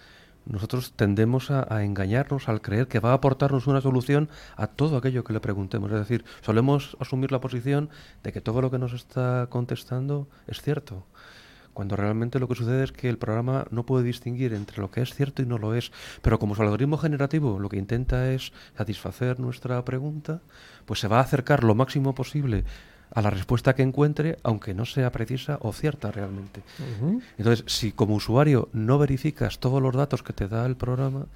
[0.46, 4.98] nosotros tendemos a, a engañarnos al creer que va a aportarnos una solución a todo
[4.98, 5.92] aquello que le preguntemos.
[5.92, 7.90] Es decir, solemos asumir la posición
[8.24, 11.06] de que todo lo que nos está contestando es cierto
[11.80, 15.02] cuando realmente lo que sucede es que el programa no puede distinguir entre lo que
[15.02, 15.94] es cierto y no lo es.
[16.22, 20.42] Pero como su algoritmo generativo lo que intenta es satisfacer nuestra pregunta,
[20.86, 22.66] pues se va a acercar lo máximo posible
[23.12, 26.64] a la respuesta que encuentre, aunque no sea precisa o cierta realmente.
[27.38, 31.28] Entonces, si como usuario no verificas todos los datos que te da el programa,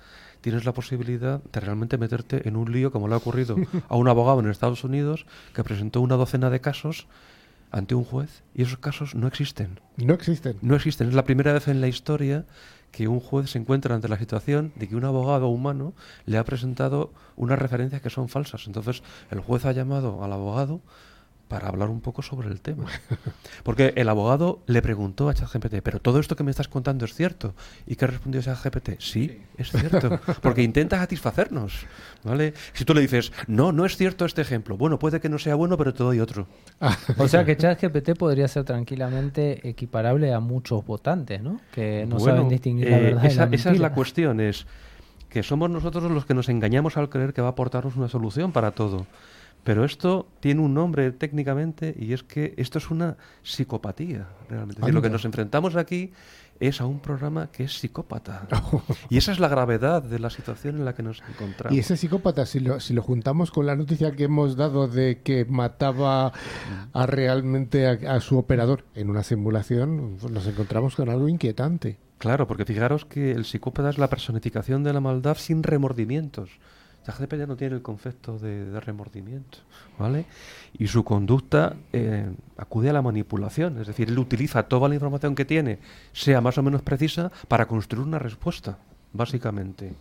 [0.42, 3.56] tienes la posibilidad de realmente meterte en un lío como le ha ocurrido
[3.88, 7.08] a un abogado en Estados Unidos que presentó una docena de casos
[7.74, 9.80] ante un juez y esos casos no existen.
[9.98, 10.58] No existen.
[10.62, 11.10] No existen.
[11.10, 12.46] Es la primera vez en la historia
[12.92, 15.94] que un juez se encuentra ante la situación de que un abogado humano
[16.28, 18.68] le ha presentado unas referencias que son falsas.
[18.68, 20.82] Entonces el juez ha llamado al abogado
[21.48, 22.86] para hablar un poco sobre el tema.
[23.64, 27.14] Porque el abogado le preguntó a ChatGPT, pero todo esto que me estás contando es
[27.14, 27.54] cierto.
[27.86, 29.00] ¿Y qué respondió ChatGPT?
[29.00, 30.20] Sí, es cierto.
[30.42, 31.86] Porque intenta satisfacernos.
[32.24, 32.54] ¿vale?
[32.74, 34.78] Si tú le dices, no, no es cierto este ejemplo.
[34.78, 36.48] Bueno, puede que no sea bueno, pero te doy otro.
[37.18, 41.60] O sea que ChatGPT podría ser tranquilamente equiparable a muchos votantes, ¿no?
[41.72, 43.24] Que no Bueno, saben distinguir la eh, verdad.
[43.24, 44.66] y esa, la esa es la cuestión, es
[45.30, 48.52] que somos nosotros los que nos engañamos al creer que va a aportarnos una solución
[48.52, 49.06] para todo.
[49.64, 54.76] Pero esto tiene un nombre técnicamente y es que esto es una psicopatía, realmente.
[54.76, 56.12] Es decir, lo que nos enfrentamos aquí
[56.60, 58.48] es a un programa que es psicópata.
[59.10, 61.76] y esa es la gravedad de la situación en la que nos encontramos.
[61.76, 65.22] Y ese psicópata, si lo, si lo juntamos con la noticia que hemos dado de
[65.22, 66.34] que mataba
[66.92, 71.98] a realmente a, a su operador en una simulación, pues nos encontramos con algo inquietante.
[72.18, 76.50] Claro, porque fijaros que el psicópata es la personificación de la maldad sin remordimientos.
[77.06, 79.60] ChatGPT no tiene el concepto de, remordimiento,
[80.00, 80.26] ¿vale?
[80.78, 85.36] Y su conducta eh, acude a la manipulación, es decir, él utiliza toda la información
[85.36, 85.80] que tiene,
[86.14, 88.78] sea más o menos precisa, para construir una respuesta,
[89.12, 89.94] básicamente.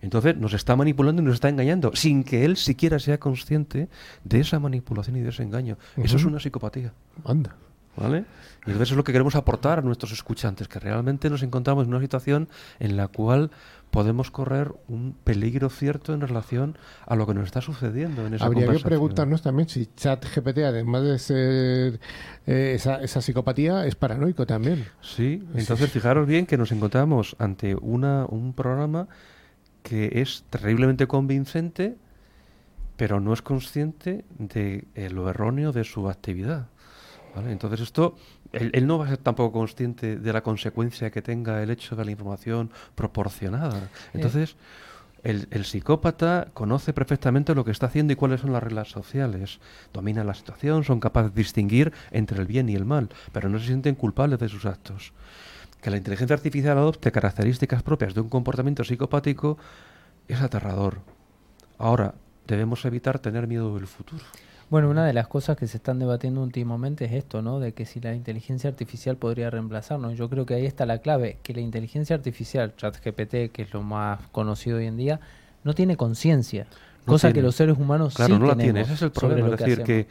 [0.00, 3.88] Entonces nos está manipulando y nos está engañando, sin que él siquiera sea consciente
[4.22, 5.78] de esa manipulación y de ese engaño.
[5.96, 6.92] Eso es una psicopatía.
[7.24, 7.56] Anda.
[7.96, 8.24] ¿Vale?
[8.66, 11.90] Y entonces es lo que queremos aportar a nuestros escuchantes, que realmente nos encontramos en
[11.90, 12.48] una situación
[12.80, 13.50] en la cual
[13.90, 16.76] podemos correr un peligro cierto en relación
[17.06, 21.04] a lo que nos está sucediendo en esa Habría que preguntarnos también si ChatGPT, además
[21.04, 22.00] de ser
[22.46, 24.84] eh, esa, esa, psicopatía, es paranoico también.
[25.00, 29.06] Sí, entonces fijaros bien que nos encontramos ante una, un programa
[29.84, 31.96] que es terriblemente convincente,
[32.96, 36.66] pero no es consciente de eh, lo erróneo de su actividad.
[37.36, 38.16] Entonces esto,
[38.52, 42.04] él, no va a ser tampoco consciente de la consecuencia que tenga el hecho de
[42.04, 43.90] la información proporcionada.
[44.12, 44.56] Entonces,
[45.22, 49.58] el, el, psicópata conoce perfectamente lo que está haciendo y cuáles son las reglas sociales.
[49.92, 53.58] Domina la situación, son capaces de distinguir entre el bien y el mal, pero no
[53.58, 55.12] se sienten culpables de sus actos.
[55.80, 59.58] Que la inteligencia artificial adopte características propias de un comportamiento psicopático
[60.28, 61.00] es aterrador.
[61.78, 62.14] Ahora,
[62.46, 64.24] debemos evitar tener miedo del futuro.
[64.70, 67.60] Bueno, una de las cosas que se están debatiendo últimamente es esto, ¿no?
[67.60, 70.16] De que si la inteligencia artificial podría reemplazarnos.
[70.16, 73.82] Yo creo que ahí está la clave, que la inteligencia artificial, ChatGPT, que es lo
[73.82, 75.20] más conocido hoy en día,
[75.64, 76.66] no tiene conciencia,
[77.06, 78.80] cosa que los seres humanos claro, sí no la tiene.
[78.80, 80.06] Ese es el problema, es decir, que,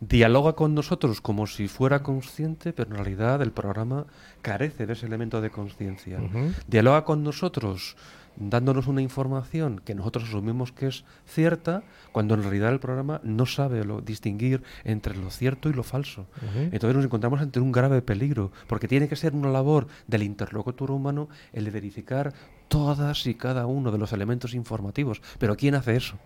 [0.00, 4.06] dialoga con nosotros como si fuera consciente, pero en realidad el programa
[4.42, 6.18] carece de ese elemento de conciencia.
[6.66, 7.96] Dialoga con nosotros
[8.38, 13.46] dándonos una información que nosotros asumimos que es cierta, cuando en realidad el programa no
[13.46, 16.26] sabe lo, distinguir entre lo cierto y lo falso.
[16.54, 20.90] Entonces nos encontramos ante un grave peligro, porque tiene que ser una labor del interlocutor
[20.90, 22.32] humano el de verificar
[22.68, 25.20] todas y cada uno de los elementos informativos.
[25.38, 26.16] Pero ¿quién hace eso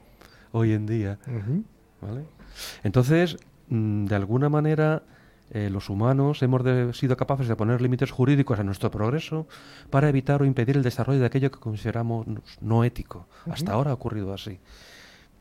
[0.53, 1.19] hoy en día?
[2.01, 2.25] ¿Vale?
[2.83, 5.03] Entonces, mm, de alguna manera
[5.55, 6.63] eh, los humanos hemos
[6.97, 9.47] sido capaces de poner límites jurídicos a nuestro progreso
[9.91, 12.27] para evitar o impedir el desarrollo de aquello que consideramos
[12.63, 13.27] no ético.
[13.51, 14.61] Hasta ahora ha ocurrido así.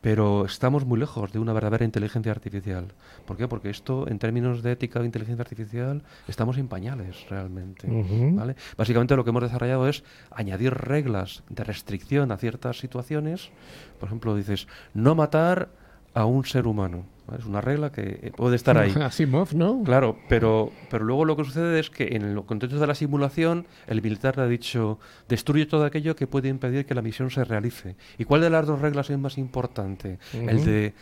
[0.02, 2.92] Pero estamos muy lejos de una verdadera inteligencia artificial.
[3.24, 3.48] ¿Por qué?
[3.48, 7.86] Porque esto, en términos de ética de inteligencia artificial, estamos en pañales realmente.
[8.32, 8.56] ¿vale?
[8.76, 13.50] Básicamente lo que hemos desarrollado es añadir reglas de restricción a ciertas situaciones.
[13.98, 15.70] Por ejemplo, dices, no matar
[16.14, 17.04] a un ser humano.
[17.38, 18.92] Es una regla que puede estar ahí.
[19.00, 19.82] Asimov, ¿no?
[19.84, 23.66] Claro, pero, pero luego lo que sucede es que en el contexto de la simulación,
[23.86, 24.98] el militar ha dicho,
[25.28, 27.96] destruye todo aquello que puede impedir que la misión se realice.
[28.18, 30.18] ¿Y cuál de las dos reglas es más importante?
[30.34, 30.94] ¿El de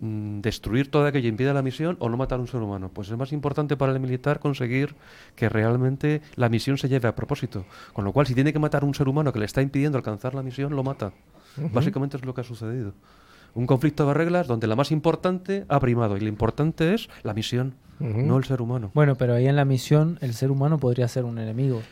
[0.00, 2.90] mm, destruir todo aquello que impide la misión o no matar a un ser humano?
[2.94, 4.94] Pues es más importante para el militar conseguir
[5.34, 7.66] que realmente la misión se lleve a propósito.
[7.92, 9.98] Con lo cual, si tiene que matar a un ser humano que le está impidiendo
[9.98, 11.12] alcanzar la misión, lo mata.
[11.72, 12.94] Básicamente es lo que ha sucedido
[13.54, 17.34] un conflicto de reglas donde la más importante ha primado y lo importante es la
[17.34, 18.90] misión, no el ser humano.
[18.94, 21.82] Bueno, pero ahí en la misión el ser humano podría ser un enemigo.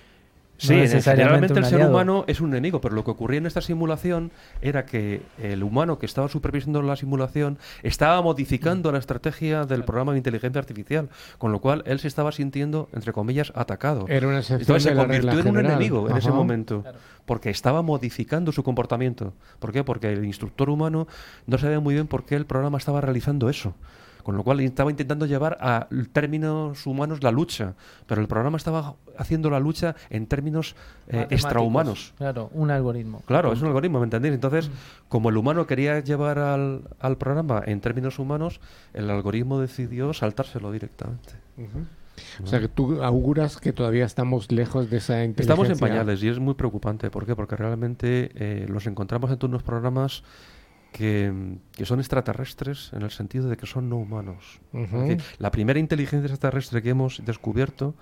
[0.58, 4.30] Sí, necesariamente el ser humano es un enemigo, pero lo que ocurría en esta simulación
[4.62, 10.12] era que el humano que estaba supervisando la simulación estaba modificando la estrategia del programa
[10.12, 14.06] de inteligencia artificial, con lo cual él se estaba sintiendo, entre comillas, atacado.
[14.08, 16.84] Era una Entonces se convirtió en un enemigo en ese momento,
[17.24, 19.34] porque estaba modificando su comportamiento.
[19.58, 19.84] ¿Por qué?
[19.84, 21.06] Porque el instructor humano
[21.46, 23.74] no sabía muy bien por qué el programa estaba realizando eso
[24.26, 27.74] con lo cual estaba intentando llevar a términos humanos la lucha,
[28.08, 30.74] pero el programa estaba haciendo la lucha en términos
[31.06, 32.12] eh, extrahumanos.
[32.18, 33.22] Claro, un algoritmo.
[33.26, 34.34] Claro, es un algoritmo, ¿me entendéis?
[34.34, 34.72] Entonces, mm.
[35.08, 38.58] como el humano quería llevar al, al, programa en términos humanos,
[38.94, 41.34] el algoritmo decidió saltárselo directamente.
[42.42, 45.52] O sea, que tú auguras que todavía estamos lejos de esa inteligencia.
[45.54, 47.10] Estamos en pañales y es muy preocupante.
[47.10, 47.36] ¿Por qué?
[47.36, 50.24] Porque realmente eh, los encontramos en unos programas
[50.96, 51.30] que,
[51.84, 54.60] son extraterrestres en el sentido de que son no humanos.
[55.38, 57.94] la primera inteligencia extraterrestre que hemos descubierto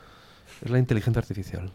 [0.64, 1.72] es la inteligencia artificial.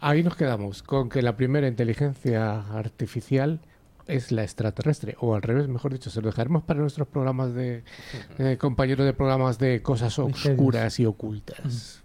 [0.00, 3.60] Ahí nos quedamos, con que la primera inteligencia artificial
[4.08, 7.84] es la extraterrestre, o al revés, mejor dicho, se lo dejaremos para nuestros programas de
[8.38, 12.02] eh, compañeros de programas de cosas oscuras y ocultas.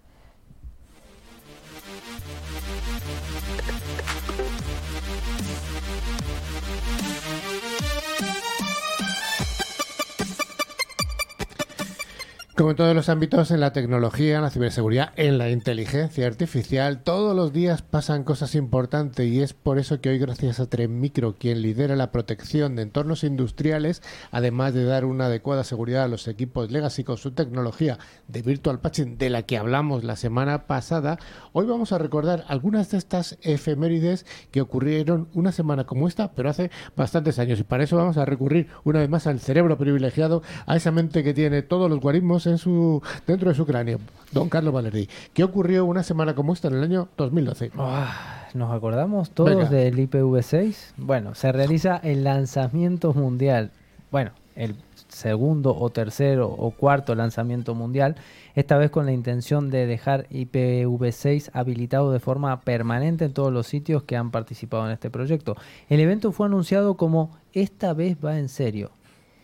[12.54, 17.02] Como en todos los ámbitos, en la tecnología, en la ciberseguridad, en la inteligencia artificial,
[17.02, 21.34] todos los días pasan cosas importantes y es por eso que hoy, gracias a Micro,
[21.38, 26.28] quien lidera la protección de entornos industriales, además de dar una adecuada seguridad a los
[26.28, 27.98] equipos legacy con su tecnología
[28.28, 31.18] de Virtual Patching, de la que hablamos la semana pasada,
[31.52, 36.50] hoy vamos a recordar algunas de estas efemérides que ocurrieron una semana como esta, pero
[36.50, 37.60] hace bastantes años.
[37.60, 41.24] Y para eso vamos a recurrir una vez más al cerebro privilegiado, a esa mente
[41.24, 43.98] que tiene todos los guarismos en su, dentro de su cráneo.
[44.32, 47.72] Don Carlos Valerdi, ¿qué ocurrió una semana como esta en el año 2012?
[47.76, 50.94] Ah, ¿Nos acordamos todos del IPv6?
[50.96, 53.70] Bueno, se realiza el lanzamiento mundial.
[54.10, 54.76] Bueno, el
[55.08, 58.16] segundo o tercero o cuarto lanzamiento mundial,
[58.54, 63.66] esta vez con la intención de dejar IPv6 habilitado de forma permanente en todos los
[63.66, 65.56] sitios que han participado en este proyecto.
[65.88, 68.90] El evento fue anunciado como esta vez va en serio.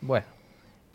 [0.01, 0.27] Bueno,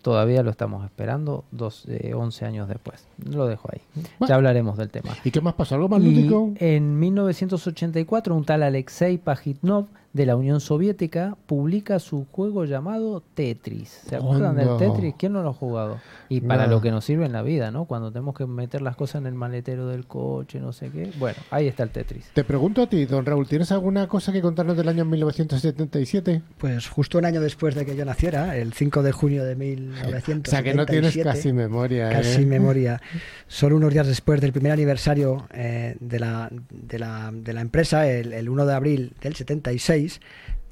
[0.03, 3.07] todavía lo estamos esperando dos, 11 años después.
[3.25, 3.81] Lo dejo ahí.
[4.27, 5.09] Ya hablaremos del tema.
[5.23, 5.73] ¿Y qué más pasó?
[5.73, 6.51] ¿Algo más lúdico?
[6.57, 13.89] En 1984, un tal Alexei Pajitnov de la Unión Soviética publica su juego llamado Tetris.
[14.07, 15.15] ¿Se acuerdan del Tetris?
[15.17, 15.97] ¿Quién no lo ha jugado?
[16.29, 17.85] Y para lo que nos sirve en la vida, ¿no?
[17.85, 21.11] Cuando tenemos que meter las cosas en el maletero del coche, no sé qué.
[21.17, 22.29] Bueno, ahí está el Tetris.
[22.31, 26.43] Te pregunto a ti, don Raúl, ¿tienes alguna cosa que contarnos del año 1977?
[26.59, 29.55] Pues justo un año después de que yo naciera, el 5 de junio de
[29.93, 30.49] 1977.
[30.49, 32.09] O sea que no tienes casi memoria.
[32.09, 32.45] Casi ¿eh?
[32.45, 33.01] memoria.
[33.47, 38.07] Solo unos días después del primer aniversario eh, de, la, de, la, de, la, empresa,
[38.07, 40.19] el, el 1 de abril del 76,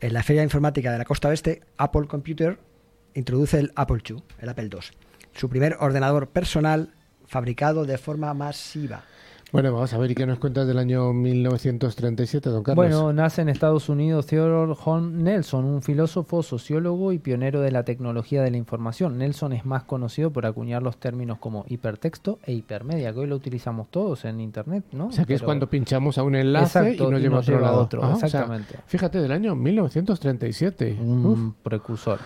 [0.02, 2.60] en la Feria Informática de la Costa Oeste, Apple Computer
[3.14, 4.80] introduce el Apple II, el Apple II,
[5.34, 6.94] su primer ordenador personal
[7.26, 9.06] fabricado de forma masiva.
[9.52, 12.76] Bueno, vamos a ver, ¿y qué nos cuentas del año 1937, don Carlos?
[12.78, 17.84] Bueno, nace en Estados Unidos Theodore Horn Nelson, un filósofo, sociólogo y pionero de la
[17.84, 19.18] tecnología de la información.
[19.18, 23.36] Nelson es más conocido por acuñar los términos como hipertexto e hipermedia, que hoy lo
[23.36, 25.08] utilizamos todos en Internet, ¿no?
[25.08, 28.26] O sea, que es cuando pinchamos a un enlace y nos lleva, a otro Otro,
[28.26, 28.76] exactamente.
[28.86, 30.98] fíjate, del año 1937.
[31.02, 32.20] Un precursor.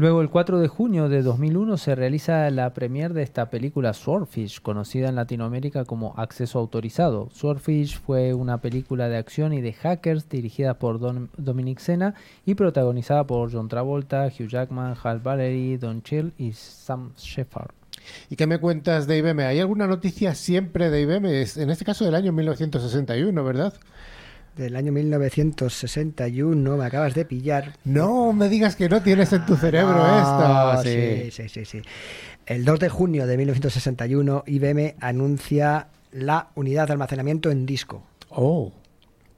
[0.00, 4.62] Luego, el 4 de junio de 2001 se realiza la premier de esta película Swordfish,
[4.62, 7.28] conocida en Latinoamérica como Acceso Autorizado.
[7.34, 11.00] Swordfish fue una película de acción y de hackers dirigida por
[11.36, 12.14] Dominic Sena
[12.46, 17.72] y protagonizada por John Travolta, Hugh Jackman, Hal Valery, Don Chill y Sam Shepard.
[18.30, 19.40] ¿Y qué me cuentas de IBM?
[19.40, 21.26] ¿Hay alguna noticia siempre de IBM?
[21.26, 23.74] En este caso del año 1961, ¿verdad?
[24.56, 27.76] Del año 1961, me acabas de pillar.
[27.84, 30.82] No me digas que no tienes en tu cerebro esto.
[30.82, 31.30] Sí.
[31.30, 31.82] sí, sí, sí,
[32.46, 38.02] El 2 de junio de 1961, IBM anuncia la unidad de almacenamiento en disco.
[38.28, 38.72] Oh.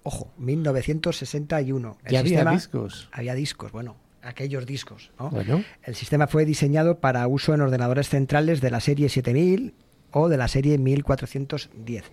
[0.02, 1.98] Ojo, 1961.
[2.08, 3.08] ya había discos.
[3.12, 5.12] Había discos, bueno, aquellos discos.
[5.18, 5.64] Bueno.
[5.84, 9.74] El sistema fue diseñado para uso en ordenadores centrales de la serie 7000
[10.10, 12.04] o de la serie 1410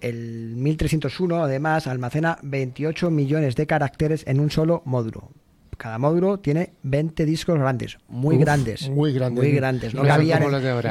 [0.00, 5.30] el 1301 además almacena 28 millones de caracteres en un solo módulo.
[5.76, 8.88] Cada módulo tiene 20 discos grandes, muy grandes.
[8.88, 9.44] Muy grandes.
[9.44, 9.94] Muy grandes.
[9.94, 10.42] No, cabían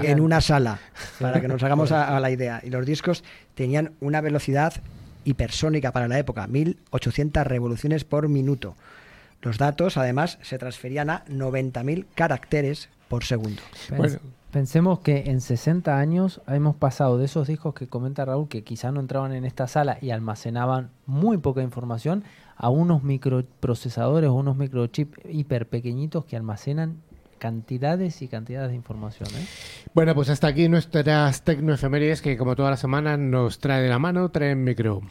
[0.04, 0.80] en, una sala,
[1.20, 2.62] para que nos hagamos a, la idea.
[2.64, 3.24] Y los discos
[3.56, 4.74] tenían una velocidad
[5.24, 8.76] hipersónica para la época, 1800 revoluciones por minuto.
[9.42, 13.62] Los datos, además, se transferían a 90.000 caracteres por segundo.
[14.54, 18.92] Pensemos que en 60 años hemos pasado de esos discos que comenta Raúl, que quizá
[18.92, 22.24] no entraban en esta sala y almacenaban muy poca información,
[22.56, 26.98] a unos microprocesadores o unos microchips hiper pequeñitos que almacenan
[27.40, 29.28] cantidades y cantidades de información.
[29.30, 29.44] ¿eh?
[29.96, 33.98] Bueno, pues hasta aquí nuestras tecnoefemérides que como toda la semana nos trae de la
[33.98, 35.02] mano, traen micro.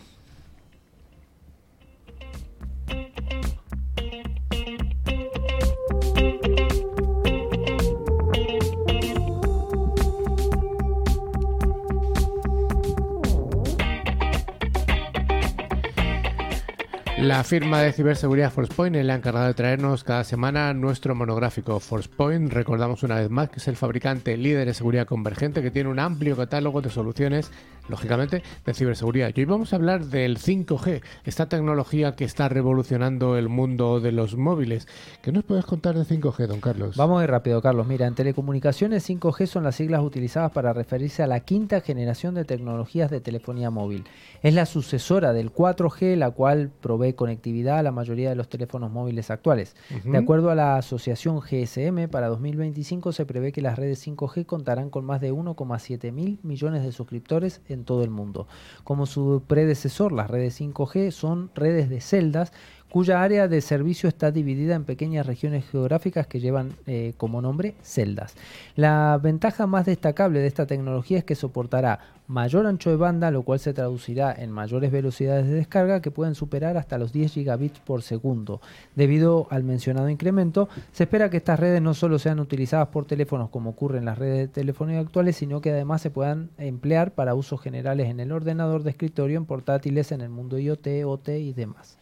[17.23, 21.79] La firma de ciberseguridad ForcePoint es la encargada de traernos cada semana nuestro monográfico.
[21.79, 25.89] ForcePoint, recordamos una vez más, que es el fabricante líder de seguridad convergente que tiene
[25.89, 27.53] un amplio catálogo de soluciones,
[27.89, 29.31] lógicamente, de ciberseguridad.
[29.37, 34.11] Y hoy vamos a hablar del 5G, esta tecnología que está revolucionando el mundo de
[34.11, 34.89] los móviles.
[35.23, 36.97] ¿Qué nos puedes contar de 5G, don Carlos?
[36.97, 37.87] Vamos a ir rápido, Carlos.
[37.87, 42.45] Mira, en telecomunicaciones 5G son las siglas utilizadas para referirse a la quinta generación de
[42.45, 44.03] tecnologías de telefonía móvil.
[44.43, 48.91] Es la sucesora del 4G, la cual provee conectividad a la mayoría de los teléfonos
[48.91, 49.77] móviles actuales.
[50.05, 54.91] De acuerdo a la asociación GSM, para 2025 se prevé que las redes 5G contarán
[54.91, 58.47] con más de 1,7 mil millones de suscriptores en todo el mundo.
[58.85, 62.53] Como su predecesor, las redes 5G son redes de celdas
[62.93, 67.75] cuya área de servicio está dividida en pequeñas regiones geográficas que llevan eh, como nombre
[67.83, 68.35] celdas.
[68.77, 73.43] La ventaja más destacable de esta tecnología es que soportará mayor ancho de banda, lo
[73.43, 77.81] cual se traducirá en mayores velocidades de descarga que pueden superar hasta los 10 gigabits
[77.81, 78.61] por segundo.
[78.95, 83.51] Debido al mencionado incremento, se espera que estas redes no solo sean utilizadas por teléfonos
[83.51, 87.35] como ocurre en las redes de telefonía actuales, sino que además se puedan emplear para
[87.35, 91.53] usos generales en el ordenador de escritorio, en portátiles, en el mundo IoT, OT y
[91.53, 91.99] demás.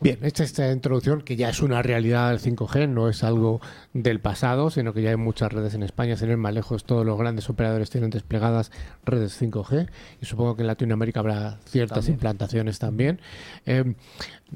[0.00, 3.60] Bien, esta, esta introducción que ya es una realidad del 5G, no es algo
[3.92, 7.04] del pasado, sino que ya hay muchas redes en España, sin ir más lejos, todos
[7.04, 8.72] los grandes operadores tienen desplegadas
[9.04, 9.88] redes 5G
[10.22, 12.14] y supongo que en Latinoamérica habrá ciertas También.
[12.14, 13.20] implantaciones también.
[13.66, 13.94] Eh,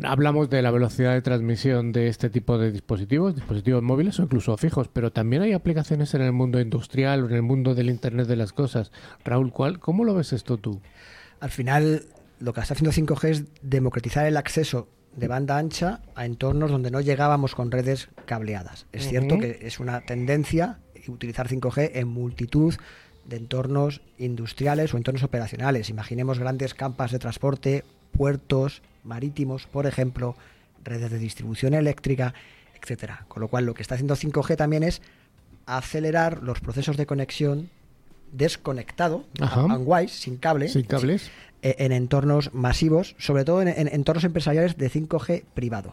[0.03, 4.57] hablamos de la velocidad de transmisión de este tipo de dispositivos, dispositivos móviles o incluso
[4.57, 8.27] fijos, pero también hay aplicaciones en el mundo industrial o en el mundo del Internet
[8.27, 8.91] de las cosas.
[9.25, 10.81] Raúl, ¿cuál, ¿cómo lo ves esto tú?
[11.41, 12.07] Al final,
[12.41, 14.89] lo que está haciendo 5G es democratizar el acceso
[15.19, 18.87] de banda ancha a entornos donde no llegábamos con redes cableadas.
[18.93, 22.75] Es cierto que es una tendencia utilizar 5G en multitud
[23.25, 25.91] de entornos industriales o entornos operacionales.
[25.91, 30.37] Imaginemos grandes campas de transporte, puertos marítimos, por ejemplo,
[30.83, 32.35] redes de distribución eléctrica,
[32.81, 33.25] etcétera.
[33.29, 35.03] Con lo cual, lo que está haciendo 5G también es
[35.67, 37.71] acelerar los procesos de conexión
[38.33, 39.25] desconectado,
[39.57, 41.31] unwise, sin cable, Sin cables.
[41.63, 45.93] Eh, en entornos masivos, sobre todo en, en entornos empresariales de 5G privado.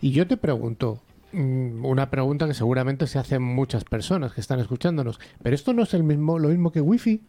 [0.00, 1.00] Y yo te pregunto,
[1.32, 5.82] mm, una pregunta que seguramente se hacen muchas personas que están escuchándonos, pero esto no
[5.84, 7.20] es el mismo, lo mismo que Wi-Fi.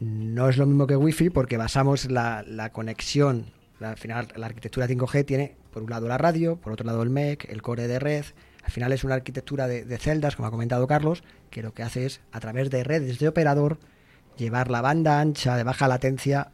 [0.00, 3.46] No es lo mismo que Wi-Fi porque basamos la, la conexión,
[3.80, 7.02] la- al final la arquitectura 5G tiene por un lado la radio, por otro lado
[7.02, 8.24] el MEC, el core de red.
[8.62, 11.82] Al final es una arquitectura de, de celdas, como ha comentado Carlos, que lo que
[11.82, 13.78] hace es a través de redes de operador
[14.36, 16.50] llevar la banda ancha de baja latencia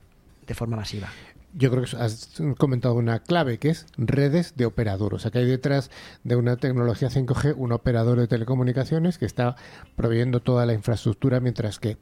[0.47, 1.09] de forma masiva.
[1.55, 5.14] Yo creo que has comentado una clave que es redes de operador.
[5.14, 5.90] O sea que hay detrás
[6.24, 9.57] de una tecnología 5G un operador de telecomunicaciones que está
[9.95, 11.99] proveyendo toda la infraestructura, mientras que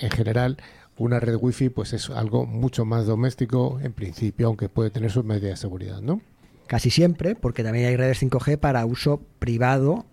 [0.00, 0.58] en general
[0.96, 5.24] una red Wi-Fi pues es algo mucho más doméstico en principio, aunque puede tener sus
[5.24, 6.20] medidas de seguridad, ¿no?
[6.66, 10.06] Casi siempre, porque también hay redes 5G para uso privado.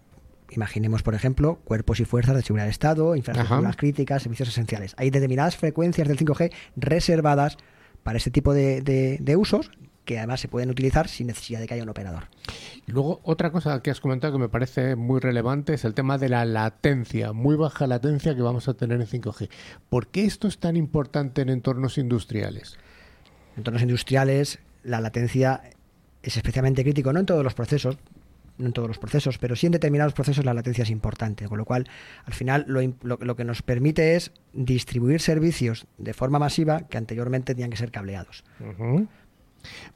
[0.51, 3.77] Imaginemos, por ejemplo, cuerpos y fuerzas de seguridad del Estado, infraestructuras Ajá.
[3.77, 4.93] críticas, servicios esenciales.
[4.97, 7.57] Hay determinadas frecuencias del 5G reservadas
[8.03, 9.71] para este tipo de, de- de usos
[10.05, 12.23] que además se pueden utilizar sin necesidad de que haya un operador.
[12.87, 16.17] Y luego otra cosa que has comentado que me parece muy relevante es el tema
[16.17, 19.47] de la latencia, muy baja latencia que vamos a tener en 5G.
[19.89, 22.77] ¿Por qué esto es tan importante en entornos industriales?
[23.53, 25.61] En entornos industriales, la latencia
[26.23, 27.97] es especialmente crítico, no en todos los procesos,
[28.57, 31.57] no en todos los procesos, pero sí en determinados procesos la latencia es importante, con
[31.57, 31.87] lo cual
[32.25, 36.97] al final lo, lo- lo que nos permite es distribuir servicios de forma masiva que
[36.97, 38.43] anteriormente tenían que ser cableados.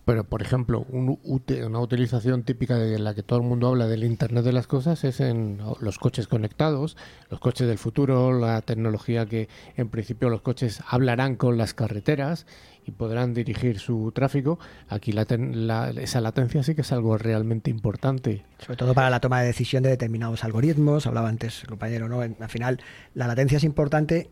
[0.05, 4.03] Pero, por ejemplo, un una utilización típica de la que todo el mundo habla del
[4.03, 6.95] Internet de las Cosas es en los coches conectados,
[7.31, 12.45] los coches del futuro, la tecnología que en principio los coches hablarán con las carreteras
[12.85, 14.59] y podrán dirigir su tráfico.
[14.89, 18.43] Aquí la ten- la- esa latencia sí que es algo realmente importante.
[18.59, 22.21] Sobre todo para la toma de decisión de determinados algoritmos, hablaba antes el compañero, ¿no?
[22.21, 22.79] Al final
[23.13, 24.29] la latencia es importante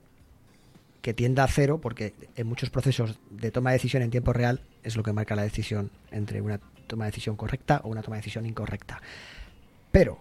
[1.02, 4.62] que tienda a cero porque en muchos procesos de toma de decisión en tiempo real
[4.84, 8.16] es lo que marca la decisión entre una toma de decisión correcta o una toma
[8.18, 9.02] de decisión incorrecta.
[9.92, 10.20] Pero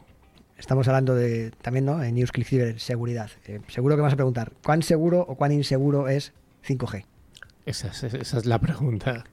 [0.59, 2.03] estamos hablando de también, ¿no?
[2.03, 3.31] En News Click seguridad.
[3.47, 6.33] Eh, seguro que vas a preguntar, ¿cuán seguro o cuán inseguro es
[6.67, 7.05] 5G?
[7.65, 9.25] Esa es, la pregunta.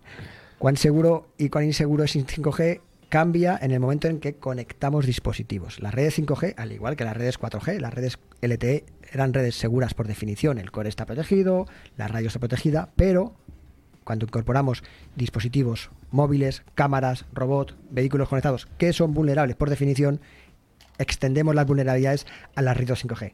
[0.59, 5.79] cuán seguro y cuán inseguro es 5G cambia en el momento en que conectamos dispositivos.
[5.79, 9.95] Las redes 5G, al igual que las redes 4G, las redes LTE eran redes seguras
[9.95, 10.59] por definición.
[10.59, 11.65] El core está protegido,
[11.97, 13.33] la radio está protegida, pero
[14.03, 14.83] cuando incorporamos
[15.15, 20.21] dispositivos móviles, cámaras, robots, vehículos conectados que son vulnerables por definición,
[20.99, 23.33] extendemos las vulnerabilidades a las redes 5G.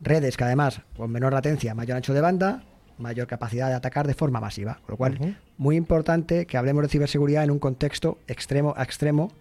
[0.00, 2.64] Redes que además con menor latencia, mayor ancho de banda,
[3.00, 4.80] mayor capacidad de atacar de forma masiva.
[4.82, 9.32] Con lo cual, muy importante que hablemos de ciberseguridad en un contexto extremo a extremo,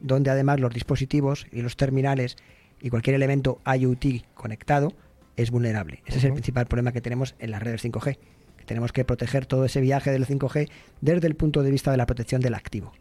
[0.00, 2.36] donde además los dispositivos y los terminales
[2.80, 4.92] y cualquier elemento IoT conectado
[5.36, 6.02] es vulnerable.
[6.06, 8.18] Ese es el principal problema que tenemos en las redes 5G.
[8.56, 10.68] Que tenemos que proteger todo ese viaje del 5G
[11.00, 12.92] desde el punto de vista de la protección del activo.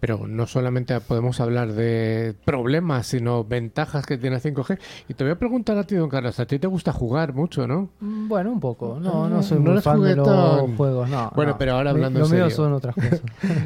[0.00, 4.78] Pero no solamente podemos hablar de problemas, sino ventajas que tiene 5G.
[5.08, 7.66] Y te voy a preguntar a ti, don Carlos, a ti te gusta jugar mucho,
[7.66, 7.90] ¿no?
[8.00, 8.98] Mm, Bueno, un poco.
[9.00, 10.26] No, no soy no muy fan de los
[10.76, 11.08] juegos.
[11.08, 11.58] No, Bueno, no.
[11.58, 12.56] pero ahora hablando Lo en mío serio.
[12.56, 13.22] son otras cosas.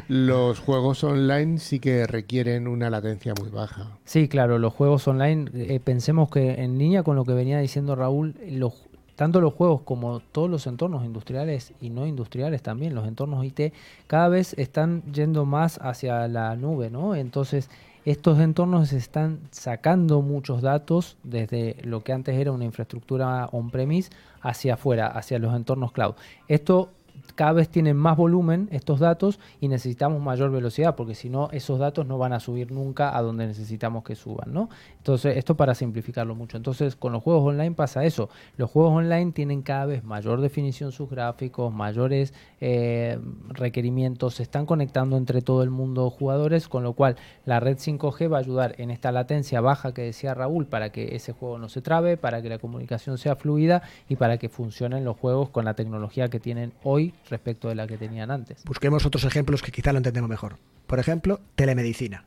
[0.07, 3.97] Los juegos online sí que requieren una latencia muy baja.
[4.03, 7.95] Sí, claro, los juegos online, eh, pensemos que en línea con lo que venía diciendo
[7.95, 8.84] Raúl, los,
[9.15, 13.73] tanto los juegos como todos los entornos industriales y no industriales también, los entornos IT,
[14.07, 17.15] cada vez están yendo más hacia la nube, ¿no?
[17.15, 17.69] Entonces,
[18.05, 24.11] estos entornos están sacando muchos datos desde lo que antes era una infraestructura on-premise
[24.41, 26.13] hacia afuera, hacia los entornos cloud.
[26.47, 26.91] Esto
[27.35, 31.79] cada vez tienen más volumen estos datos y necesitamos mayor velocidad, porque si no, esos
[31.79, 34.69] datos no van a subir nunca a donde necesitamos que suban, ¿no?
[34.97, 36.57] Entonces, esto para simplificarlo mucho.
[36.57, 38.29] Entonces, con los juegos online pasa eso.
[38.57, 44.65] Los juegos online tienen cada vez mayor definición sus gráficos, mayores eh, requerimientos, se están
[44.65, 48.75] conectando entre todo el mundo jugadores, con lo cual la red 5G va a ayudar
[48.77, 52.41] en esta latencia baja que decía Raúl para que ese juego no se trabe, para
[52.41, 56.39] que la comunicación sea fluida y para que funcionen los juegos con la tecnología que
[56.39, 58.63] tienen hoy respecto de la que tenían antes.
[58.65, 60.57] Busquemos otros ejemplos que quizá lo entendemos mejor.
[60.87, 62.25] Por ejemplo, telemedicina.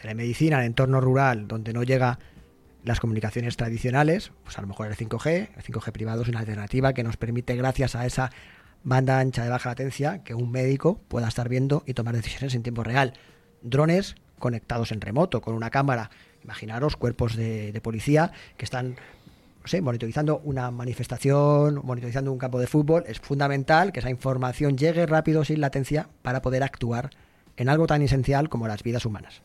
[0.00, 2.18] Telemedicina en entorno rural donde no llega
[2.84, 6.92] las comunicaciones tradicionales, pues a lo mejor el 5G, el 5G privado es una alternativa
[6.92, 8.30] que nos permite, gracias a esa
[8.84, 12.62] banda ancha de baja latencia, que un médico pueda estar viendo y tomar decisiones en
[12.62, 13.14] tiempo real.
[13.62, 16.10] Drones conectados en remoto, con una cámara.
[16.44, 18.96] Imaginaros cuerpos de, de policía que están
[19.82, 25.44] monitorizando una manifestación, monitorizando un campo de fútbol, es fundamental que esa información llegue rápido
[25.44, 27.10] sin latencia para poder actuar
[27.56, 29.42] en algo tan esencial como las vidas humanas.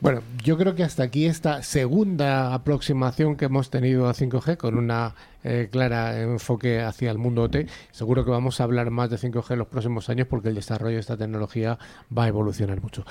[0.00, 4.78] Bueno, yo creo que hasta aquí esta segunda aproximación que hemos tenido a 5G con
[4.78, 7.68] una eh, clara enfoque hacia el mundo OT.
[7.90, 10.94] Seguro que vamos a hablar más de 5G en los próximos años porque el desarrollo
[10.94, 11.78] de esta tecnología
[12.16, 13.04] va a evolucionar mucho.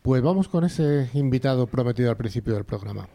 [0.00, 3.06] Pues vamos con ese invitado prometido al principio del programa.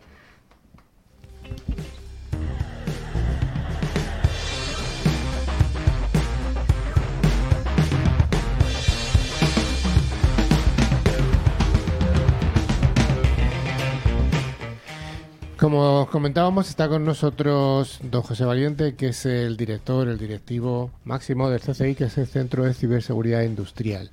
[15.57, 21.49] Como comentábamos, está con nosotros don José Valiente, que es el director, el directivo máximo
[21.49, 24.11] del CCI, que es el Centro de Ciberseguridad Industrial.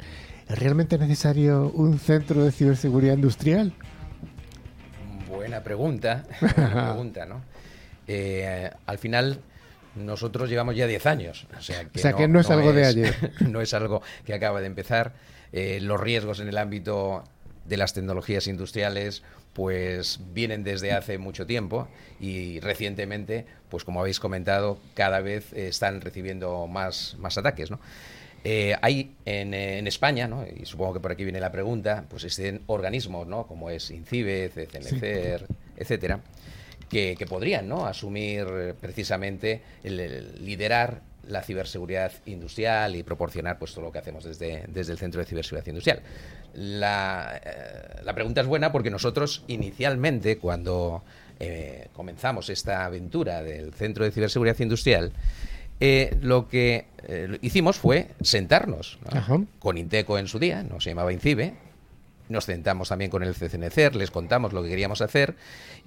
[0.49, 3.73] ¿Es realmente necesario un centro de ciberseguridad industrial?
[5.29, 7.43] Buena pregunta, buena pregunta, ¿no?
[8.07, 9.41] Eh, al final,
[9.97, 11.47] nosotros llevamos ya 10 años.
[11.59, 13.33] O sea que, no, es algo de ayer.
[13.41, 15.13] no es algo que acaba de empezar.
[15.53, 17.25] Eh, los riesgos en el ámbito
[17.65, 21.89] de las tecnologías industriales pues vienen desde hace mucho tiempo
[22.21, 27.79] y recientemente, pues como habéis comentado, cada vez están recibiendo más, más ataques, ¿no?
[28.45, 29.55] Eh, hay en,
[29.87, 30.45] España, ¿no?
[30.45, 33.47] y supongo que por aquí viene la pregunta, pues existen organismos, ¿no?
[33.47, 35.47] como es INCIBE, CNCER,
[35.77, 36.21] etcétera,
[36.89, 37.87] que, podrían ¿no?
[37.87, 44.65] asumir precisamente el, liderar la ciberseguridad industrial y proporcionar pues todo lo que hacemos desde,
[44.67, 46.03] desde el Centro de Ciberseguridad Industrial.
[46.55, 51.03] La, eh, la pregunta es buena porque nosotros inicialmente, cuando
[51.41, 55.13] eh, comenzamos esta aventura del Centro de Ciberseguridad Industrial,
[55.81, 56.87] eh, lo que
[57.41, 58.99] hicimos fue sentarnos
[59.59, 61.55] con Inteco en su día, no se llamaba INCIBE,
[62.33, 65.37] nos sentamos también con el CCNCER, les contamos lo que queríamos hacer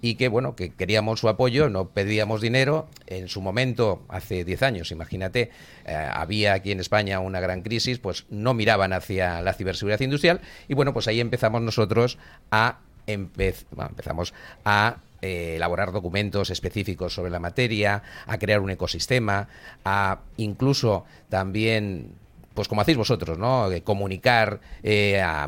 [0.02, 2.88] y que, bueno, que queríamos su apoyo, no pedíamos dinero.
[3.08, 5.52] En su momento, hace 10 años, imagínate,
[5.86, 10.42] eh, había aquí en España una gran crisis, pues no miraban hacia la ciberseguridad industrial
[10.68, 12.18] y, bueno, pues ahí empezamos nosotros
[12.52, 14.34] a empezamos
[14.64, 19.48] a eh, elaborar documentos específicos sobre la materia, a crear un ecosistema,
[19.84, 22.14] a incluso también
[22.56, 23.70] pues como hacéis vosotros, ¿no?
[23.84, 25.48] comunicar eh, a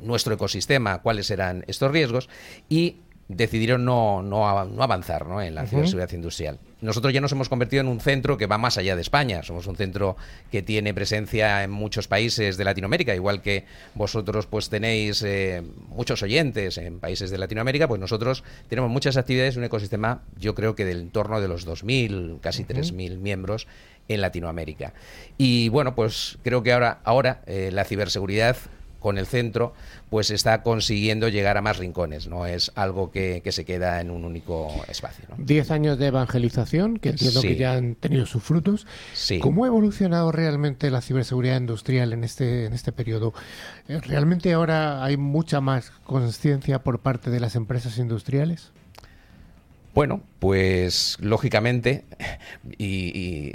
[0.00, 2.30] nuestro ecosistema cuáles eran estos riesgos
[2.68, 5.42] y decidieron no, no, avanzar ¿no?
[5.42, 6.58] en la ciberseguridad industrial.
[6.80, 9.42] Nosotros ya nos hemos convertido en un centro que va más allá de España.
[9.42, 10.16] Somos un centro
[10.52, 16.22] que tiene presencia en muchos países de Latinoamérica, igual que vosotros pues tenéis eh, muchos
[16.22, 20.84] oyentes en países de Latinoamérica, pues nosotros tenemos muchas actividades, un ecosistema yo creo que
[20.84, 23.66] del entorno de los 2.000, casi 3.000 miembros
[24.08, 24.92] en Latinoamérica.
[25.38, 28.56] Y bueno, pues creo que ahora, ahora eh, la ciberseguridad
[29.06, 29.72] con el centro,
[30.10, 34.24] pues está consiguiendo llegar a más rincones, no es algo que, se queda en un
[34.24, 35.24] único espacio.
[35.38, 38.84] Diez años de evangelización, que entiendo que ya han tenido sus frutos.
[39.40, 43.32] ¿Cómo ha evolucionado realmente la ciberseguridad industrial en este, en este periodo?
[43.86, 48.72] ¿Realmente ahora hay mucha más conciencia por parte de las empresas industriales?
[49.96, 52.04] Bueno, pues lógicamente,
[52.76, 53.54] y, eh,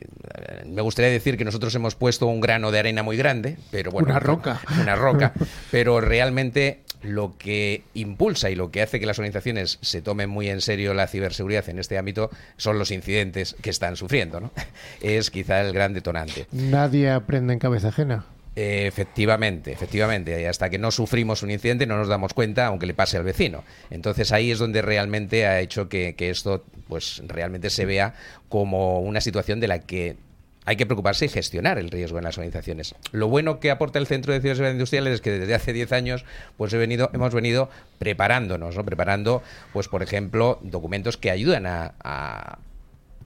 [0.65, 4.09] me gustaría decir que nosotros hemos puesto un grano de arena muy grande, pero bueno.
[4.09, 4.59] Una roca.
[4.81, 5.33] Una roca.
[5.69, 10.49] pero realmente lo que impulsa y lo que hace que las organizaciones se tomen muy
[10.49, 14.51] en serio la ciberseguridad en este ámbito son los incidentes que están sufriendo, ¿no?
[15.01, 16.47] Es quizá el gran detonante.
[16.51, 18.25] Nadie aprende en cabeza ajena.
[18.55, 20.47] Efectivamente, efectivamente.
[20.47, 23.63] Hasta que no sufrimos un incidente no nos damos cuenta, aunque le pase al vecino.
[23.89, 28.13] Entonces ahí es donde realmente ha hecho que, que esto, pues realmente se vea
[28.49, 30.17] como una situación de la que
[30.65, 32.93] hay que preocuparse y gestionar el riesgo en las organizaciones.
[33.11, 36.25] Lo bueno que aporta el Centro de Ciberseguridad Industrial es que desde hace 10 años
[36.57, 38.85] pues he venido, hemos venido preparándonos, ¿no?
[38.85, 39.41] preparando,
[39.73, 42.59] pues por ejemplo, documentos que ayudan a, a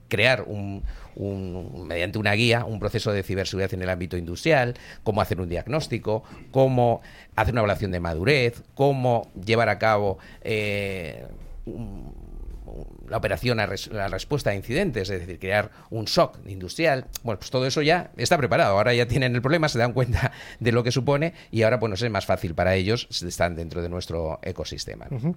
[0.08, 0.82] crear un,
[1.16, 5.48] un, mediante una guía un proceso de ciberseguridad en el ámbito industrial, cómo hacer un
[5.48, 7.00] diagnóstico, cómo
[7.34, 11.26] hacer una evaluación de madurez, cómo llevar a cabo eh,
[13.08, 17.06] la operación a res, la respuesta a incidentes, es decir, crear un SOC industrial.
[17.22, 18.76] Bueno, pues todo eso ya está preparado.
[18.76, 21.94] Ahora ya tienen el problema, se dan cuenta de lo que supone y ahora, bueno,
[21.94, 25.06] es más fácil para ellos, están dentro de nuestro ecosistema.
[25.10, 25.16] ¿no?
[25.16, 25.36] Uh -huh.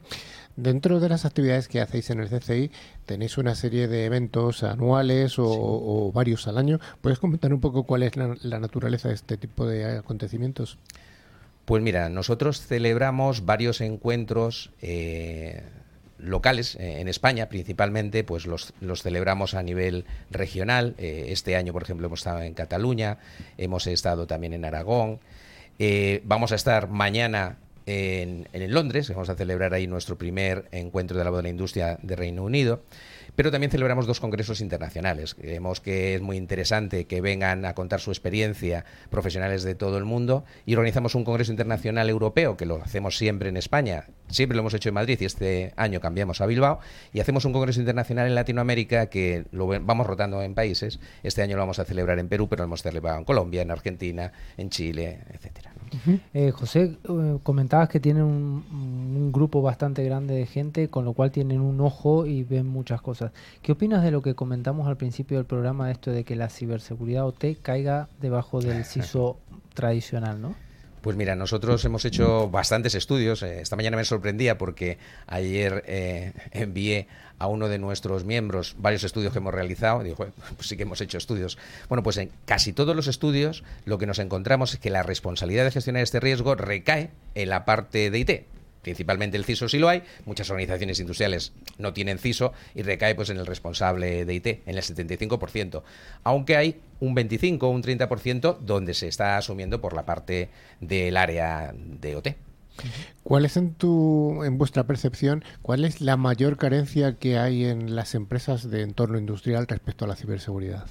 [0.55, 2.71] Dentro de las actividades que hacéis en el CCI,
[3.05, 5.59] tenéis una serie de eventos anuales o, sí.
[5.61, 6.79] o varios al año.
[7.01, 10.77] ¿Puedes comentar un poco cuál es la, la naturaleza de este tipo de acontecimientos?
[11.69, 15.61] Pues mira, nosotros celebramos varios encuentros eh,
[16.19, 20.95] locales eh, en España principalmente pues los, los, celebramos a nivel regional.
[20.97, 23.17] Eh, este año por ejemplo hemos estado en Cataluña
[23.57, 25.19] hemos estado también en Aragón.
[25.79, 31.17] Eh, vamos a estar mañana en, en, Londres vamos a celebrar ahí nuestro primer encuentro
[31.17, 32.83] de la voz de la industria de Reino Unido
[33.39, 35.33] pero también celebramos dos congresos internacionales.
[35.33, 40.03] Creemos que es muy interesante que vengan a contar su experiencia profesionales de todo el
[40.03, 44.59] mundo y organizamos un congreso internacional europeo que lo hacemos siempre en España, siempre lo
[44.59, 46.81] hemos hecho en Madrid y este año cambiamos a Bilbao
[47.13, 50.99] y hacemos un congreso internacional en Latinoamérica que lo vamos rotando en países.
[51.23, 53.71] Este año lo vamos a celebrar en Perú, pero lo hemos celebrado en Colombia, en
[53.71, 55.68] Argentina, en Chile, etcétera.
[55.91, 56.19] Uh -huh.
[56.33, 61.13] eh, José, eh, comentabas que tienen un, un, grupo bastante grande de gente, con lo
[61.13, 63.31] cual tienen un ojo y ven muchas cosas.
[63.61, 67.25] ¿Qué opinas de lo que comentamos al principio del programa, esto de que la ciberseguridad
[67.25, 69.37] OT caiga debajo del CISO
[69.73, 70.55] tradicional, no?
[71.01, 73.41] Pues mira, nosotros hemos hecho bastantes estudios.
[73.43, 74.97] Esta mañana me sorprendía porque
[75.27, 80.03] ayer eh, envié a uno de nuestros miembros varios estudios que hemos realizado.
[80.03, 81.57] Dijo, pues sí que hemos hecho estudios.
[81.87, 85.63] Bueno, pues en casi todos los estudios lo que nos encontramos es que la responsabilidad
[85.63, 88.58] de gestionar este riesgo recae en la parte de IT
[88.89, 93.29] principalmente el CISO sí lo hay, muchas organizaciones industriales no tienen CISO y recae pues
[93.29, 95.83] en el responsable de IT, en el 75%,
[96.23, 100.49] aunque hay un 25 o un 30% donde se está asumiendo por la parte
[100.81, 102.27] del área de OT.
[103.23, 107.95] ¿Cuál es en tu en vuestra percepción cuál es la mayor carencia que hay en
[107.95, 110.87] las empresas de entorno industrial respecto a la ciberseguridad?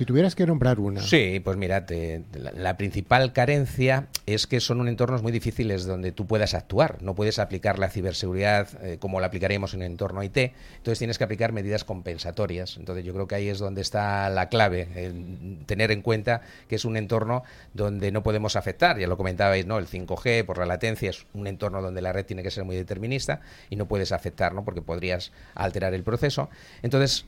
[0.00, 1.02] Si tuvieras que nombrar una.
[1.02, 1.84] Sí, pues mira,
[2.32, 7.02] la, principal carencia es que son un entornos muy difíciles donde tú puedas actuar.
[7.02, 10.38] No puedes aplicar la ciberseguridad eh, como la aplicaríamos en un entorno IT.
[10.38, 12.78] Entonces tienes que aplicar medidas compensatorias.
[12.78, 16.76] Entonces yo creo que ahí es donde está la clave, el tener en cuenta que
[16.76, 17.42] es un entorno
[17.74, 18.98] donde no podemos afectar.
[18.98, 19.76] Ya lo comentabais, ¿no?
[19.76, 22.76] El 5G por la latencia es un entorno donde la red tiene que ser muy
[22.76, 24.54] determinista y no puedes afectar.
[24.64, 26.48] Porque podrías alterar el proceso.
[26.80, 27.26] Entonces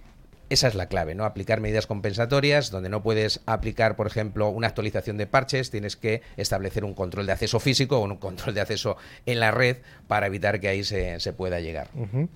[0.50, 1.24] esa es la clave, ¿no?
[1.24, 6.20] Aplicar medidas compensatorias, donde no puedes aplicar, por ejemplo, una actualización de parches, tienes que
[6.36, 9.78] establecer un control de acceso físico o un control de acceso en la red
[10.08, 11.88] para evitar que ahí se, se pueda llegar.
[11.94, 12.28] Uh -huh.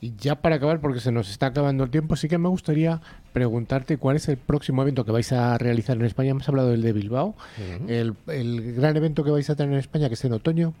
[0.00, 3.00] Y ya para acabar, porque se nos está acabando el tiempo, sí que me gustaría
[3.32, 6.30] preguntarte cuál es el próximo evento que vais a realizar en España.
[6.30, 7.90] Hemos hablado del de Bilbao, uh -huh.
[7.90, 10.74] el, el gran evento que vais a tener en España, que es en otoño.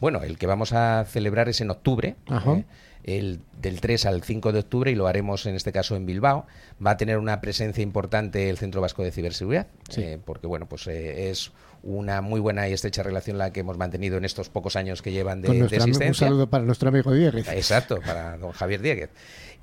[0.00, 2.16] Bueno, el que vamos a celebrar es en octubre.
[2.26, 2.54] Ajá.
[2.54, 2.64] ¿eh?
[3.04, 6.46] El, del 3 al 5 de octubre y lo haremos en este caso en Bilbao.
[6.84, 10.02] Va a tener una presencia importante el Centro Vasco de Ciberseguridad, sí.
[10.02, 13.76] eh, porque bueno, pues eh, es una muy buena y estrecha relación la que hemos
[13.76, 16.08] mantenido en estos pocos años que llevan de, Con de existencia.
[16.08, 17.48] Un saludo para nuestro amigo Dieguez.
[17.48, 19.10] Exacto, para don Javier Dieguez.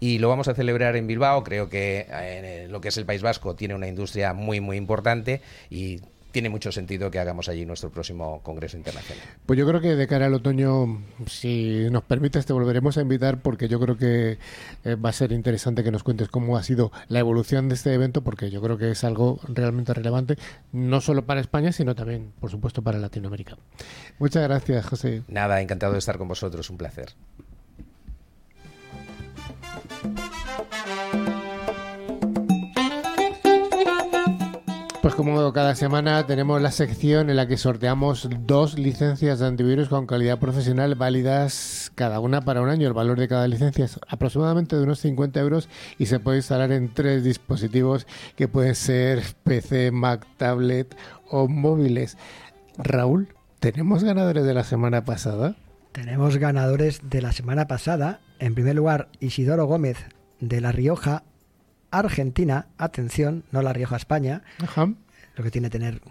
[0.01, 1.43] Y lo vamos a celebrar en Bilbao.
[1.43, 5.41] Creo que en lo que es el País Vasco tiene una industria muy, muy importante
[5.69, 6.01] y
[6.31, 9.23] tiene mucho sentido que hagamos allí nuestro próximo Congreso Internacional.
[9.45, 13.41] Pues yo creo que de cara al otoño, si nos permites, te volveremos a invitar
[13.41, 14.37] porque yo creo que
[14.83, 17.93] eh, va a ser interesante que nos cuentes cómo ha sido la evolución de este
[17.93, 20.37] evento porque yo creo que es algo realmente relevante,
[20.71, 23.57] no solo para España, sino también, por supuesto, para Latinoamérica.
[24.19, 25.23] Muchas gracias, José.
[25.27, 27.13] Nada, encantado de estar con vosotros, un placer.
[35.19, 40.07] Como cada semana tenemos la sección en la que sorteamos dos licencias de antivirus con
[40.07, 42.87] calidad profesional válidas cada una para un año.
[42.87, 45.67] El valor de cada licencia es aproximadamente de unos 50 euros
[45.97, 48.07] y se puede instalar en tres dispositivos
[48.37, 50.95] que pueden ser PC, Mac, tablet
[51.29, 52.17] o móviles.
[52.77, 53.27] Raúl,
[53.59, 55.57] ¿tenemos ganadores de la semana pasada?
[55.91, 58.21] Tenemos ganadores de la semana pasada.
[58.39, 59.97] En primer lugar, Isidoro Gómez
[60.39, 61.23] de La Rioja,
[61.91, 64.93] Argentina, atención, no La Rioja, España, Ajá.
[65.39, 66.01] Lo que tiene tener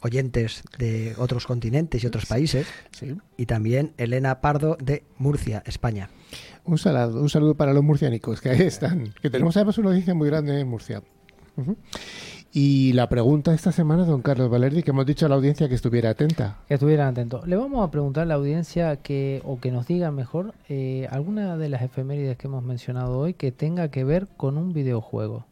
[0.00, 2.66] oyentes de otros continentes y otros países.
[2.90, 3.18] Sí.
[3.36, 6.08] Y también Elena Pardo de Murcia, España.
[6.64, 9.12] Un saludo, un saludo para los murciánicos que ahí están.
[9.20, 11.02] Que tenemos además una audiencia muy grande en Murcia.
[12.50, 15.74] Y la pregunta esta semana, don Carlos Valerdi, que hemos dicho a la audiencia que
[15.74, 16.60] estuviera atenta.
[16.66, 17.46] Que estuvieran atentos.
[17.46, 21.58] Le vamos a preguntar a la audiencia que, o que nos diga mejor, eh, alguna
[21.58, 25.44] de las efemérides que hemos mencionado hoy que tenga que ver con un videojuego.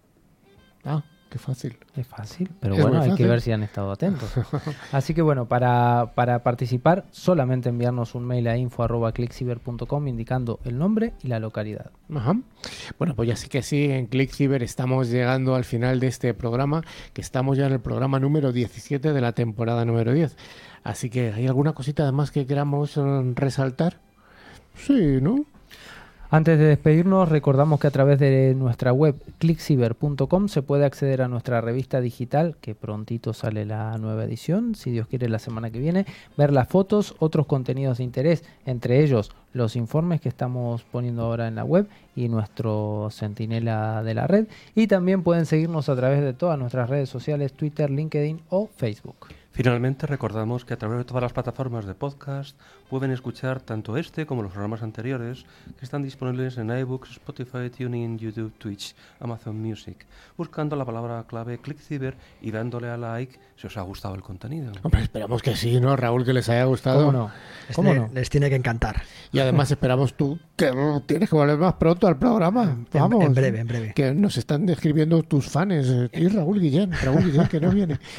[0.85, 1.79] Ah, qué fácil.
[1.97, 4.29] Es fácil, pero Es bueno, hay que ver si han estado atentos.
[4.93, 11.15] Así que bueno, para, para participar, solamente enviarnos un mail a info.clickciber.com indicando el nombre
[11.23, 11.93] y la localidad.
[12.15, 12.37] Ajá.
[12.99, 16.83] Bueno, pues ya sí que sí, en ClickCiber estamos llegando al final de este programa,
[17.13, 20.37] que estamos ya en el programa número 17 de la temporada número 10.
[20.83, 23.01] Así que, ¿hay alguna cosita además que queramos eh,
[23.35, 23.99] resaltar?
[24.75, 25.45] Sí, ¿no?
[26.33, 31.29] Antes de despedirnos, recordamos que a través de nuestra web clickciber.com se puede acceder a
[31.29, 35.81] nuestra revista digital, que prontito sale la nueva edición, si Dios quiere la semana que
[35.81, 36.07] viene,
[36.37, 41.49] ver las fotos, otros contenidos de interés, entre ellos los informes que estamos poniendo ahora
[41.49, 44.47] en la web y nuestro centinela de la red.
[44.77, 49.27] Y también pueden seguirnos a través de todas nuestras redes sociales, Twitter, LinkedIn o Facebook.
[49.63, 52.59] Finalmente, recordamos que a través de todas las plataformas de podcast
[52.89, 55.45] pueden escuchar tanto este como los programas anteriores
[55.79, 60.07] que están disponibles en iBooks, Spotify, TuneIn, YouTube, Twitch, Amazon Music,
[60.39, 64.73] buscando la palabra clave ClickCiber y dándole a like si os ha gustado el contenido.
[64.83, 66.25] Hombre, esperamos que sí, ¿no, Raúl?
[66.25, 67.05] Que les haya gustado.
[67.05, 67.31] ¿Cómo no?
[67.69, 68.11] Les, ¿Cómo le- no?
[68.15, 69.03] les tiene que encantar.
[69.31, 70.73] Y además esperamos tú que
[71.05, 72.79] tienes que volver más pronto al programa.
[72.95, 73.25] Vamos.
[73.27, 73.93] en breve, en breve.
[73.95, 75.87] Que nos están describiendo tus fans.
[75.87, 77.99] eh, Y Raúl Guillén, Raúl Guillén que no viene.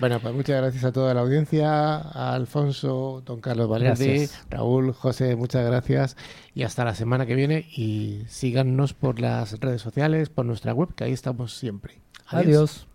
[0.00, 4.46] Bueno, pues muchas gracias a toda la audiencia, a Alfonso, don Carlos Valerdi, Gracias.
[4.48, 6.16] Raúl, José, muchas gracias.
[6.54, 7.66] Y hasta la semana que viene.
[7.70, 12.00] Y síganos por las redes sociales, por nuestra web, que ahí estamos siempre.
[12.28, 12.86] Adiós.